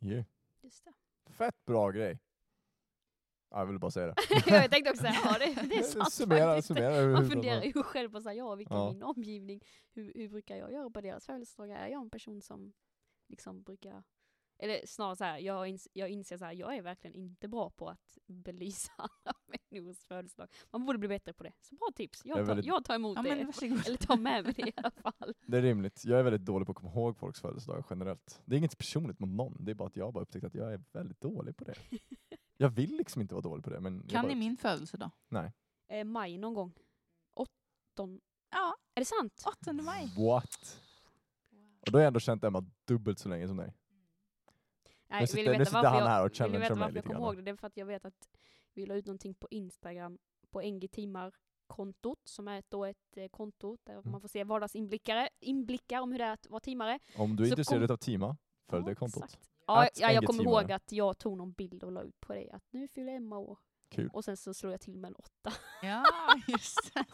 [0.00, 0.24] Yeah.
[0.60, 0.92] Just det.
[1.32, 2.18] Fett bra grej.
[3.50, 4.14] Ja, jag ville bara säga det.
[4.46, 6.68] jag tänkte också säga, ja det, det är sant summera, faktiskt.
[6.68, 8.88] summera Man funderar ju själv på så här, ja, vilken Ja.
[8.88, 9.60] är min omgivning?
[9.94, 11.76] Hur, hur brukar jag göra på deras födelsedagar?
[11.76, 12.72] Är jag en person som
[13.28, 14.02] liksom brukar
[14.60, 17.70] eller snarare så här, jag, ins jag inser så här, jag är verkligen inte bra
[17.70, 19.38] på att belysa andra
[19.70, 20.48] människors födelsedag.
[20.70, 21.52] Man borde bli bättre på det.
[21.60, 22.22] Så bra tips.
[22.24, 23.30] Jag tar, väldigt- jag tar emot Ja, det.
[23.30, 25.34] Eller tar med mig det i alla fall.
[25.46, 26.02] Det är rimligt.
[26.04, 28.40] Jag är väldigt dålig på att komma ihåg folks födelsedagar generellt.
[28.44, 29.64] Det är inget personligt mot någon.
[29.64, 31.74] Det är bara att jag har bara upptäckt att jag är väldigt dålig på det.
[32.60, 33.80] Jag vill liksom inte vara dålig på det.
[33.80, 35.10] Men jag Kan bara ni min födelsedag?
[35.28, 35.52] Nej.
[35.88, 36.72] Eh, maj någon gång.
[37.34, 38.20] Åtton...
[38.50, 39.44] Ja, Är det sant?
[39.62, 40.06] 8 maj.
[40.18, 40.80] What?
[41.80, 43.74] Och då har jag ändå känt Emma dubbelt så länge som dig.
[45.10, 46.60] Nej, Nu sitter- vill nu veta sitter varför han här och jag, vill ni challengear
[46.60, 47.26] veta mig varför jag lite kommer grann.
[47.28, 47.42] ihåg det?
[47.42, 48.28] Det är för att jag vet att
[48.74, 50.18] vi la ut någonting på Instagram
[50.50, 51.34] på NG Timmar
[51.66, 54.10] kontot som är ett, då ett eh, konto där Mm.
[54.10, 56.98] man får se vardagsinblickar inblickar om hur det är att vara teamare.
[57.16, 58.36] Om du är Så intresserad kom- av Teama,
[58.68, 59.24] följ det kontot.
[59.24, 59.50] exakt.
[59.68, 62.34] Ja, Att ja, jag kommer ihåg att jag tog någon bild och la ut på
[62.34, 63.58] det att nu fyller Emma år.
[63.90, 64.10] Kul.
[64.12, 65.52] Och sen så slog jag till med en åtta.
[65.82, 66.04] Ja,
[66.46, 67.04] just det.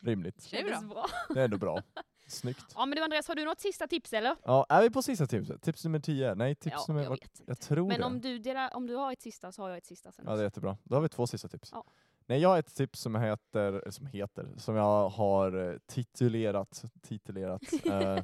[0.00, 0.48] Rimligt.
[0.50, 1.06] Det är bra.
[1.34, 1.82] Det är ändå bra.
[2.28, 2.72] Snyggt.
[2.74, 4.36] Ja men du Andreas, har du något sista tips eller?
[4.44, 5.62] Ja, är vi på sista tipset?
[5.62, 6.34] Tips nummer 10?
[6.34, 7.02] Nej, tips ja, nummer...
[7.02, 7.42] jag vet.
[7.46, 8.06] Jag tror Men det.
[8.06, 10.34] om du, delar, om du har ett sista så har jag ett sista sen Ja,
[10.34, 10.76] det är jättebra.
[10.84, 11.70] Då har vi två sista tips.
[11.72, 11.84] Ja.
[12.26, 17.62] Nej, jag har ett tips som heter, som heter, som jag har eh, titulerat, titulerat
[17.86, 18.18] eh,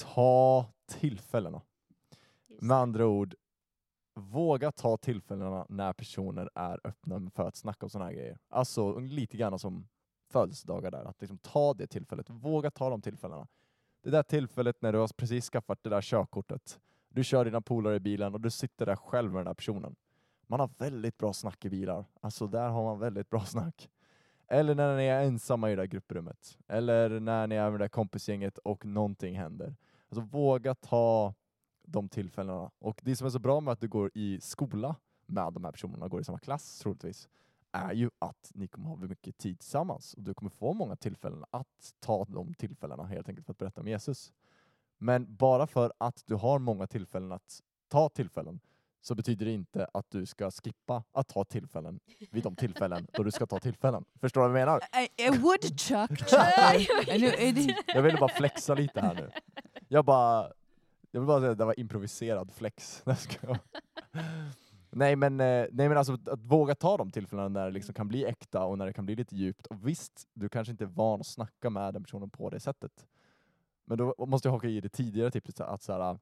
[0.00, 1.62] Ta tillfällena.
[2.60, 3.34] Med andra ord,
[4.14, 8.38] våga ta tillfällena när personer är öppna för att snacka om sådana här grejer.
[8.48, 9.88] Alltså lite grann som
[10.30, 12.30] födelsedagar där, att liksom ta det tillfället.
[12.30, 13.48] Våga ta de tillfällena.
[14.02, 16.80] Det där tillfället när du har precis skaffat det där körkortet.
[17.08, 19.96] Du kör dina polare i bilen och du sitter där själv med den där personen.
[20.46, 22.04] Man har väldigt bra snack i bilar.
[22.20, 23.90] Alltså där har man väldigt bra snack.
[24.48, 26.58] eller när ni är ensamma i det där grupprummet.
[26.68, 29.76] Eller när ni är med det där kompisgänget och någonting händer.
[30.10, 31.34] Alltså våga ta
[31.82, 32.70] de tillfällena.
[32.78, 34.96] Och det som är så bra med att du går i skola
[35.26, 37.28] med de här personerna, går i samma klass troligtvis,
[37.72, 41.44] är ju att ni kommer ha mycket tid tillsammans och du kommer få många tillfällen
[41.50, 44.32] att ta de tillfällena helt enkelt för att berätta om Jesus.
[44.98, 48.60] Men bara för att du har många tillfällen att ta tillfällen
[49.02, 52.00] så betyder det inte att du ska skippa att ta tillfällen
[52.30, 54.04] vid de tillfällen då du ska ta tillfällen.
[54.20, 54.80] Förstår du vad jag menar?
[55.42, 56.32] Woodchuck.
[57.20, 59.30] Nu är det- Jag ville bara flexa lite här nu.
[59.92, 60.52] Jag bara,
[61.10, 63.04] jag vill bara säga att det var improviserad flex.
[64.90, 67.94] Nej, men, eh, nej men alltså att, att våga ta de tillfällena när det liksom
[67.94, 69.66] kan bli äkta och när det kan bli lite djupt.
[69.66, 73.06] Och visst, du kanske inte är van att snacka med den personen på det sättet.
[73.84, 76.18] Men då måste jag haka i det tidigare tipset att så här,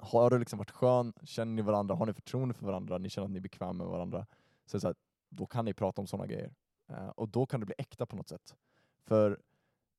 [0.00, 3.24] har du liksom varit skön, känner ni varandra, har ni förtroende för varandra, ni känner
[3.24, 4.26] att ni är bekväma med varandra,
[4.66, 4.94] så, så här,
[5.28, 6.54] då kan ni prata om sådana grejer.
[6.90, 8.56] Uh, och då kan det bli äkta på något sätt.
[9.04, 9.40] För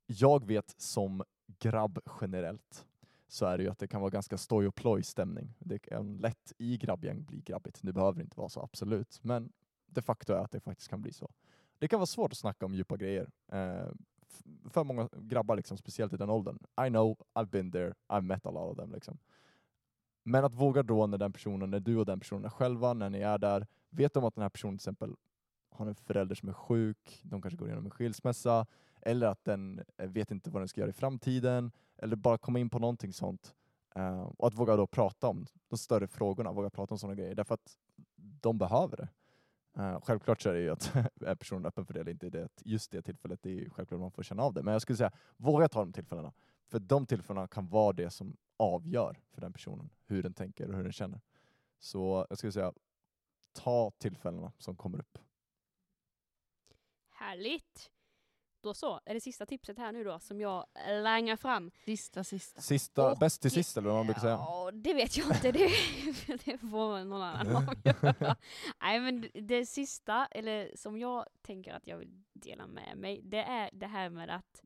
[0.07, 1.23] jag vet som
[1.59, 2.85] grabb generellt
[3.27, 5.53] så är det ju att det kan vara ganska stoj och ploj stämning.
[5.59, 7.79] Det kan lätt i grabbgäng bli grabbigt.
[7.81, 9.51] Det behöver inte vara så absolut, men
[9.85, 11.31] de facto är att det faktiskt kan bli så.
[11.79, 13.29] Det kan vara svårt att snacka om djupa grejer.
[13.51, 13.91] Eh,
[14.69, 16.59] för många grabbar, liksom, speciellt i den åldern.
[16.87, 18.91] I know, I've been there, I've met a lot of them.
[18.91, 19.17] Liksom.
[20.23, 23.09] Men att våga då när den personen, när du och den personen är själva, när
[23.09, 25.15] ni är där, vet om att den här personen till exempel
[25.69, 28.65] har en förälder som är sjuk, de kanske går igenom en skilsmässa,
[29.01, 32.59] eller att den eh, vet inte vad den ska göra i framtiden, eller bara komma
[32.59, 33.55] in på någonting sånt.
[33.97, 37.35] Uh, och att våga då prata om de större frågorna, våga prata om sådana grejer,
[37.35, 37.77] därför att
[38.15, 39.09] de behöver det.
[39.81, 40.95] Uh, självklart så är det ju att
[41.25, 43.69] är personen öppen för det eller inte i det, just det tillfället, det är ju
[43.69, 44.63] självklart man får känna av det.
[44.63, 46.33] Men jag skulle säga, våga ta de tillfällena.
[46.67, 50.75] För de tillfällena kan vara det som avgör för den personen, hur den tänker och
[50.75, 51.21] hur den känner.
[51.79, 52.73] Så jag skulle säga,
[53.53, 55.17] ta tillfällena som kommer upp.
[57.09, 57.91] Härligt!
[58.63, 60.65] Då så, är det sista tipset här nu då som jag
[61.03, 61.71] langar fram.
[61.85, 62.61] Sista, sista.
[62.61, 64.33] Sista, Och- bäst till sist eller vad man brukar säga.
[64.33, 65.51] Ja, det vet jag inte.
[65.51, 65.67] Det,
[66.45, 68.35] det får någon annan avgöra.
[68.81, 73.37] Nej, men det sista, eller som jag tänker att jag vill dela med mig, det
[73.43, 74.61] är det här med att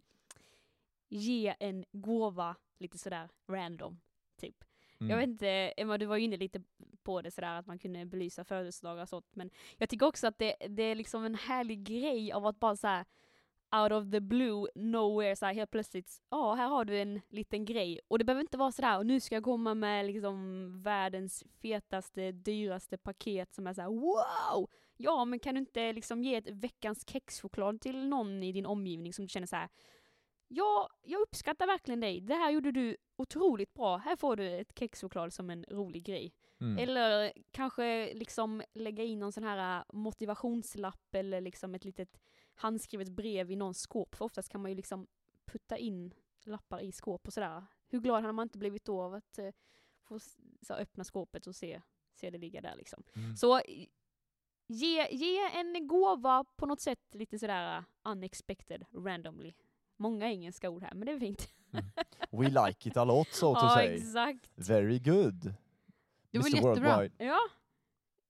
[1.10, 4.00] ge en gåva lite sådär random,
[4.41, 4.56] typ.
[4.98, 5.20] Jag Mm.
[5.20, 6.62] vet inte, Emma du var ju inne lite
[7.04, 10.38] på det sådär att man kunde belysa födelsedagar och sånt, men jag tycker också att
[10.38, 13.06] det, det är liksom en härlig grej av att bara såhär
[13.82, 17.99] out of the blue, nowhere, såhär helt plötsligt, ja här har du en liten grej.
[18.07, 22.32] Och det behöver inte vara sådär, och nu ska jag komma med liksom världens fetaste,
[22.32, 24.69] dyraste paket som är såhär wow!
[24.97, 29.13] Ja, men kan du inte liksom ge ett veckans kexchoklad till någon i din omgivning
[29.13, 29.69] som du känner så här.
[30.47, 32.21] Ja, jag uppskattar verkligen dig.
[32.21, 33.97] Det här gjorde du otroligt bra.
[33.97, 36.34] Här får du ett kexchoklad som en rolig grej.
[36.61, 36.78] Mm.
[36.78, 42.19] Eller kanske liksom lägga in någon sån här motivationslapp eller liksom ett litet
[42.56, 44.16] handskrivet brev i någons skåp.
[44.16, 45.08] För oftast kan man ju liksom
[45.45, 46.14] putta in
[46.45, 47.66] lappar i skåp och sådär.
[47.88, 49.49] Hur glad hade man inte blivit då av att eh,
[50.03, 50.20] få
[50.62, 51.82] så, här, öppna skåpet och se,
[52.14, 53.03] se det ligga där liksom.
[53.16, 53.36] Mm.
[53.36, 53.62] Så
[54.68, 59.53] ge, ge en gåva på något sätt lite sådär uh, unexpected, randomly.
[59.97, 61.49] Många engelska ord här, men det är fint.
[62.32, 63.95] We like it a lot so to ja, say.
[63.95, 64.49] exakt.
[64.56, 65.53] Very good.
[66.32, 66.56] Det var Mr.
[66.56, 66.97] jättebra.
[66.97, 67.26] Worldwide.
[67.26, 67.39] Ja,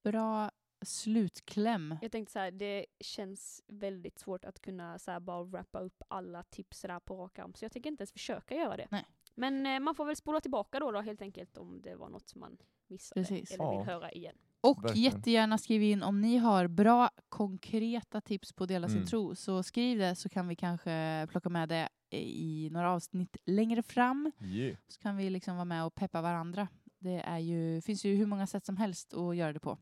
[0.04, 0.52] Bra
[0.86, 1.98] slutkläm.
[2.02, 6.04] jag tänkte så här, det känns väldigt svårt att kunna så här, bara wrappa upp
[6.08, 8.88] alla tips så där på rak arm, så jag tänker inte ens försöka göra det.
[8.92, 9.06] Nej.
[9.36, 12.30] Men eh, man får väl spola tillbaka då, då helt enkelt om det var något
[12.30, 12.58] som man
[12.88, 13.52] missade Precis.
[13.52, 13.94] eller vill Ja.
[13.94, 14.36] höra igen.
[14.62, 15.04] Och Verkligen.
[15.14, 19.08] jättegärna skriv in om ni har bra konkreta tips på att dela sin Mm.
[19.08, 19.36] tro.
[19.36, 24.32] Så skriv det så kan vi kanske plocka med det i några avsnitt längre fram.
[24.42, 24.78] Yeah.
[24.88, 26.68] Så kan vi liksom vara med och peppa varandra.
[27.00, 29.78] Det är ju, finns ju hur många sätt som helst att göra det på.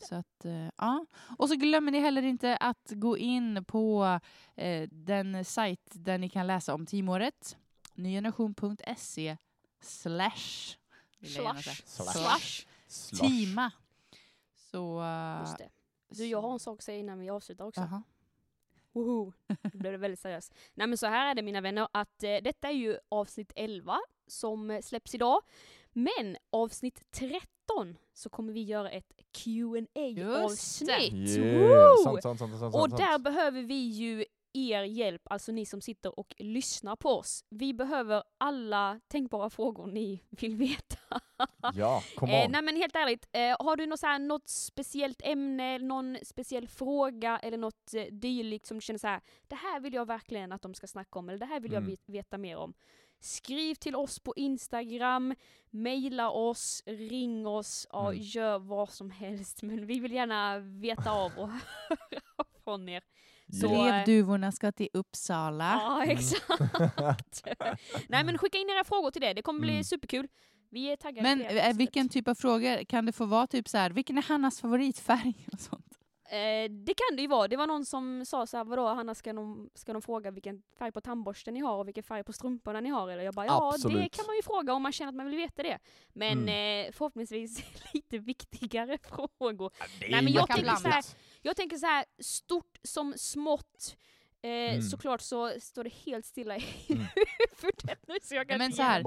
[0.00, 1.06] Så att, eh, ja.
[1.38, 4.18] Och så glömmer ni heller inte att gå in på
[4.54, 7.56] eh, den sajt där ni kan läsa om teamåret.
[7.94, 9.36] Nygeneration.se
[9.80, 10.76] slash.
[11.22, 11.62] Slash.
[11.86, 12.66] Slash.
[13.20, 13.70] Teama.
[14.56, 15.02] Så...
[15.02, 15.68] eh, Just det.
[16.08, 17.80] Du, jag har en sak att säga innan vi avslutar också.
[17.80, 18.02] Jaha.
[18.92, 19.32] Woho!
[19.62, 20.54] Nu blev det väldigt seriöst.
[20.74, 23.98] Nej men så här är det mina vänner, att eh, detta är ju avsnitt 11
[24.26, 25.42] som eh, släpps idag.
[25.92, 27.48] Men avsnitt 13
[28.14, 29.86] så kommer vi göra ett qa
[30.44, 31.96] avsnitt Yeah.
[32.04, 34.24] Sant, sant, sant, sant, Och där behöver vi ju
[34.54, 37.44] er hjälp, alltså ni som sitter och lyssnar på oss.
[37.48, 40.96] Vi behöver alla tänkbara frågor ni vill veta.
[41.74, 42.52] Ja, come Eh, on.
[42.52, 46.68] nej men helt ärligt, eh, har du något, så här, något speciellt ämne, någon speciell
[46.68, 50.52] fråga eller något eh, dylikt som du känner så här, det här vill jag verkligen
[50.52, 51.90] att de ska snacka om eller det här vill jag Mm.
[51.90, 52.74] vet- veta mer om.
[53.24, 55.34] Skriv till oss på Instagram,
[55.70, 58.22] mejla oss, ring oss, ja, Mm.
[58.22, 59.62] gör vad som helst.
[59.62, 61.48] Men vi vill gärna veta av och
[61.88, 63.02] höra från er.
[63.60, 65.80] Så, eh, Brevduvorna ska till Uppsala.
[65.82, 66.10] Ja, Mm.
[66.18, 67.44] exakt.
[68.08, 69.84] Nej men skicka in era frågor till det, det kommer bli Mm.
[69.84, 70.28] superkul.
[70.70, 72.84] Vi är taggade Men eh, vilken typ av frågor?
[72.84, 75.34] Kan det få vara typ så här, vilken är Hannas favoritfärg?
[75.52, 75.81] Och sånt?
[76.32, 77.48] Eh, det kan det ju vara.
[77.48, 80.62] Det var någon som sa så här, vadå Hanna ska de, ska de fråga vilken
[80.78, 83.08] färg på tandborsten ni har och vilken färg på strumporna ni har?
[83.10, 84.16] Eller jag bara ja det Absolut.
[84.16, 85.78] kan man ju fråga om man känner att man vill veta det.
[86.12, 86.86] Men Mm.
[86.86, 87.62] eh, förhoppningsvis
[87.94, 88.98] lite viktigare
[89.38, 89.72] frågor.
[90.00, 91.04] Det är Nej, men jag tänker så här-
[91.42, 93.96] Jag tänker så här, stort som smått.
[94.42, 94.82] Eh, Mm.
[94.82, 97.04] Såklart så står det helt stilla i Mm.
[97.60, 99.02] huvudet nu så jag kan Men inte så här.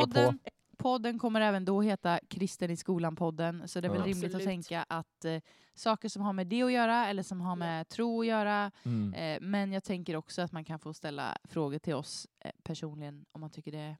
[0.00, 0.38] Podden,
[0.80, 4.06] podden kommer även då heta Kristen i skolan-podden, så det är väl Ja.
[4.06, 4.46] rimligt att Absolut.
[4.46, 5.40] tänka att eh,
[5.74, 9.14] saker som har med det att göra, eller som har med tro att göra, Mm.
[9.14, 13.24] eh, men jag tänker också att man kan få ställa frågor till oss eh, personligen
[13.32, 13.96] om man tycker det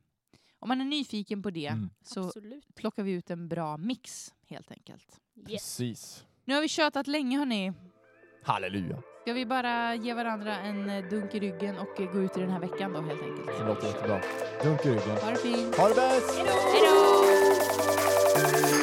[0.59, 1.91] om man är nyfiken på det Mm.
[2.03, 2.75] så Absolut.
[2.75, 5.21] plockar vi ut en bra mix helt enkelt.
[5.37, 5.47] Yes.
[5.49, 6.27] Precis.
[6.45, 7.73] Nu har vi tjatat länge hörni.
[8.45, 9.03] Halleluja.
[9.23, 12.41] Ska vi bara ge varandra en eh, dunk i ryggen och eh, gå ut i
[12.41, 13.59] den här veckan då helt enkelt?
[13.59, 14.21] Det låter jättebra.
[14.63, 15.17] Dunk i ryggen.
[15.23, 15.77] Ha det fint.
[15.77, 16.39] Ha det bäst!
[16.39, 16.83] Hej
[18.75, 18.80] då!